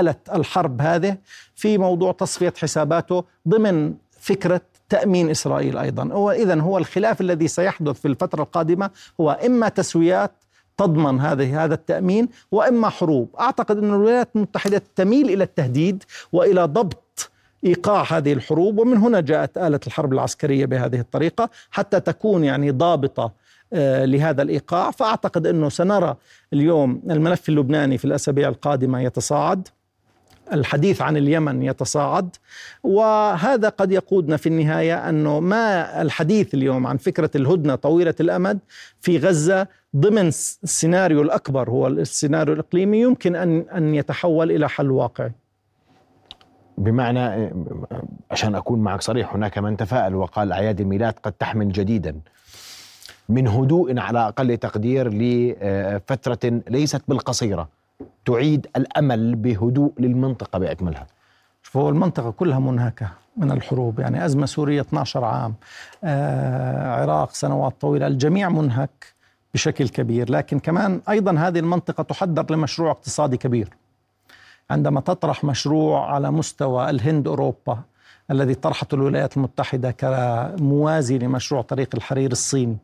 آلة 0.00 0.14
الحرب 0.34 0.80
هذه 0.80 1.16
في 1.54 1.78
موضوع 1.78 2.12
تصفية 2.12 2.54
حساباته 2.56 3.24
ضمن 3.48 3.94
فكرة 4.20 4.60
تأمين 4.88 5.30
إسرائيل 5.30 5.78
أيضا 5.78 6.32
إذا 6.32 6.60
هو 6.60 6.78
الخلاف 6.78 7.20
الذي 7.20 7.48
سيحدث 7.48 8.00
في 8.00 8.08
الفترة 8.08 8.42
القادمة 8.42 8.90
هو 9.20 9.30
إما 9.30 9.68
تسويات 9.68 10.32
تضمن 10.80 11.20
هذه 11.20 11.64
هذا 11.64 11.74
التأمين 11.74 12.28
وإما 12.52 12.88
حروب، 12.88 13.36
أعتقد 13.40 13.78
أن 13.78 13.84
الولايات 13.84 14.28
المتحدة 14.36 14.82
تميل 14.96 15.30
إلى 15.30 15.44
التهديد 15.44 16.04
وإلى 16.32 16.64
ضبط 16.64 17.30
إيقاع 17.64 18.02
هذه 18.02 18.32
الحروب 18.32 18.78
ومن 18.78 18.96
هنا 18.96 19.20
جاءت 19.20 19.58
آلة 19.58 19.80
الحرب 19.86 20.12
العسكرية 20.12 20.66
بهذه 20.66 21.00
الطريقة 21.00 21.50
حتى 21.70 22.00
تكون 22.00 22.44
يعني 22.44 22.70
ضابطة 22.70 23.32
آه، 23.72 24.04
لهذا 24.04 24.42
الإيقاع. 24.42 24.90
فأعتقد 24.90 25.46
أنه 25.46 25.68
سنرى 25.68 26.16
اليوم 26.52 27.02
الملف 27.10 27.48
اللبناني 27.48 27.98
في 27.98 28.04
الأسابيع 28.04 28.48
القادمة 28.48 29.00
يتصاعد. 29.00 29.68
الحديث 30.52 31.02
عن 31.02 31.16
اليمن 31.16 31.62
يتصاعد 31.62 32.36
وهذا 32.82 33.68
قد 33.68 33.92
يقودنا 33.92 34.36
في 34.36 34.48
النهاية 34.48 35.08
أنه 35.08 35.40
ما 35.40 36.02
الحديث 36.02 36.54
اليوم 36.54 36.86
عن 36.86 36.96
فكرة 36.96 37.30
الهدنة 37.34 37.74
طويلة 37.74 38.14
الأمد 38.20 38.58
في 39.00 39.18
غزة 39.18 39.66
ضمن 39.96 40.26
السيناريو 40.26 41.22
الأكبر 41.22 41.70
هو 41.70 41.86
السيناريو 41.86 42.54
الإقليمي 42.54 43.00
يمكن 43.00 43.36
أن 43.36 43.60
أن 43.60 43.94
يتحول 43.94 44.50
إلى 44.50 44.68
حل 44.68 44.90
واقعي. 44.90 45.32
بمعنى 46.78 47.50
عشان 48.30 48.54
أكون 48.54 48.78
معك 48.78 49.02
صريح 49.02 49.34
هناك 49.34 49.58
من 49.58 49.76
تفاءل 49.76 50.14
وقال 50.14 50.52
أعياد 50.52 50.80
الميلاد 50.80 51.14
قد 51.22 51.32
تحمل 51.32 51.72
جديدا 51.72 52.20
من 53.28 53.48
هدوء 53.48 53.98
على 53.98 54.28
أقل 54.28 54.56
تقدير 54.56 55.08
لفترة 55.12 56.62
ليست 56.68 57.02
بالقصيرة 57.08 57.68
تعيد 58.24 58.66
الأمل 58.76 59.34
بهدوء 59.34 59.92
للمنطقة 59.98 60.58
بأكملها. 60.58 61.06
هو 61.76 61.88
المنطقة 61.88 62.30
كلها 62.30 62.58
منهكة 62.58 63.10
من 63.36 63.52
الحروب. 63.52 63.98
يعني 64.00 64.24
أزمة 64.24 64.46
سورية 64.46 64.80
12 64.80 65.24
عام 65.24 65.54
آه، 66.04 67.02
عراق 67.02 67.30
سنوات 67.32 67.80
طويلة 67.80 68.06
الجميع 68.06 68.48
منهك 68.48 69.14
بشكل 69.54 69.88
كبير. 69.88 70.30
لكن 70.30 70.58
كمان 70.58 71.00
أيضا 71.08 71.38
هذه 71.38 71.58
المنطقة 71.58 72.02
تحضر 72.02 72.54
لمشروع 72.54 72.90
اقتصادي 72.90 73.36
كبير. 73.36 73.68
عندما 74.70 75.00
تطرح 75.00 75.44
مشروع 75.44 76.14
على 76.14 76.30
مستوى 76.30 76.90
الهند 76.90 77.28
أوروبا 77.28 77.78
الذي 78.30 78.54
طرحته 78.54 78.94
الولايات 78.94 79.36
المتحدة 79.36 79.90
كموازي 79.90 81.18
لمشروع 81.18 81.62
طريق 81.62 81.88
الحرير 81.94 82.32
الصيني 82.32 82.76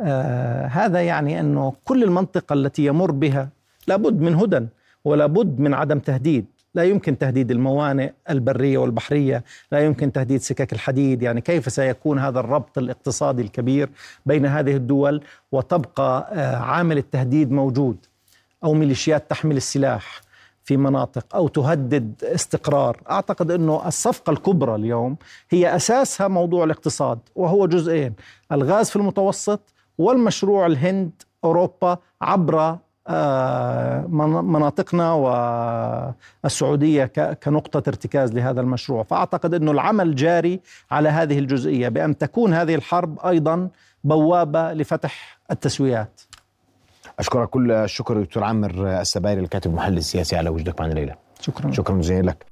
آه 0.00 0.66
هذا 0.66 1.02
يعني 1.02 1.40
أنه 1.40 1.72
كل 1.84 2.04
المنطقة 2.04 2.52
التي 2.52 2.86
يمر 2.86 3.10
بها 3.10 3.48
لابد 3.88 4.20
من 4.20 4.34
هدن 4.34 4.68
ولابد 5.04 5.60
من 5.60 5.74
عدم 5.74 5.98
تهديد. 5.98 6.46
لا 6.74 6.84
يمكن 6.84 7.18
تهديد 7.18 7.50
الموانئ 7.50 8.12
البرية 8.30 8.78
والبحرية، 8.78 9.44
لا 9.72 9.78
يمكن 9.78 10.12
تهديد 10.12 10.40
سكك 10.40 10.72
الحديد، 10.72 11.22
يعني 11.22 11.40
كيف 11.40 11.72
سيكون 11.72 12.18
هذا 12.18 12.40
الربط 12.40 12.78
الاقتصادي 12.78 13.42
الكبير 13.42 13.88
بين 14.26 14.46
هذه 14.46 14.76
الدول 14.76 15.22
وتبقى 15.52 16.28
آه، 16.32 16.56
عامل 16.56 16.98
التهديد 16.98 17.52
موجود 17.52 17.96
أو 18.64 18.74
ميليشيات 18.74 19.30
تحمل 19.30 19.56
السلاح 19.56 20.20
في 20.64 20.76
مناطق 20.76 21.36
أو 21.36 21.48
تهدد 21.48 22.24
استقرار، 22.24 23.00
أعتقد 23.10 23.50
أنه 23.50 23.88
الصفقة 23.88 24.30
الكبرى 24.30 24.74
اليوم 24.74 25.16
هي 25.50 25.76
أساسها 25.76 26.28
موضوع 26.28 26.64
الاقتصاد 26.64 27.18
وهو 27.34 27.66
جزئين، 27.66 28.12
الغاز 28.52 28.90
في 28.90 28.96
المتوسط 28.96 29.60
والمشروع 29.98 30.66
الهند 30.66 31.10
أوروبا 31.44 31.98
عبر 32.22 32.78
مناطقنا 34.42 35.12
والسعودية 36.44 37.04
كنقطة 37.42 37.88
ارتكاز 37.88 38.32
لهذا 38.32 38.60
المشروع. 38.60 39.02
فأعتقد 39.02 39.54
أنه 39.54 39.70
العمل 39.70 40.14
جاري 40.14 40.60
على 40.90 41.08
هذه 41.08 41.38
الجزئية 41.38 41.88
بأن 41.88 42.18
تكون 42.18 42.54
هذه 42.54 42.74
الحرب 42.74 43.18
أيضا 43.18 43.68
بوابة 44.04 44.72
لفتح 44.72 45.38
التسويات. 45.50 46.20
أشكرك 47.18 47.48
كل 47.48 47.72
الشكر 47.72 48.22
دكتور 48.22 48.44
عامر 48.44 49.00
السبايري 49.00 49.40
الكاتب 49.40 49.70
المحلل 49.70 49.96
السياسي 49.96 50.36
على 50.36 50.48
وجودك 50.48 50.80
معنا 50.80 50.94
ليلى 50.94 51.14
شكرا. 51.40 51.70
شكرا 51.72 51.96
جزيلا 51.96 52.26
لك. 52.30 52.46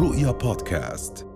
رؤيا 0.00 0.30
بودكاست. 0.30 1.26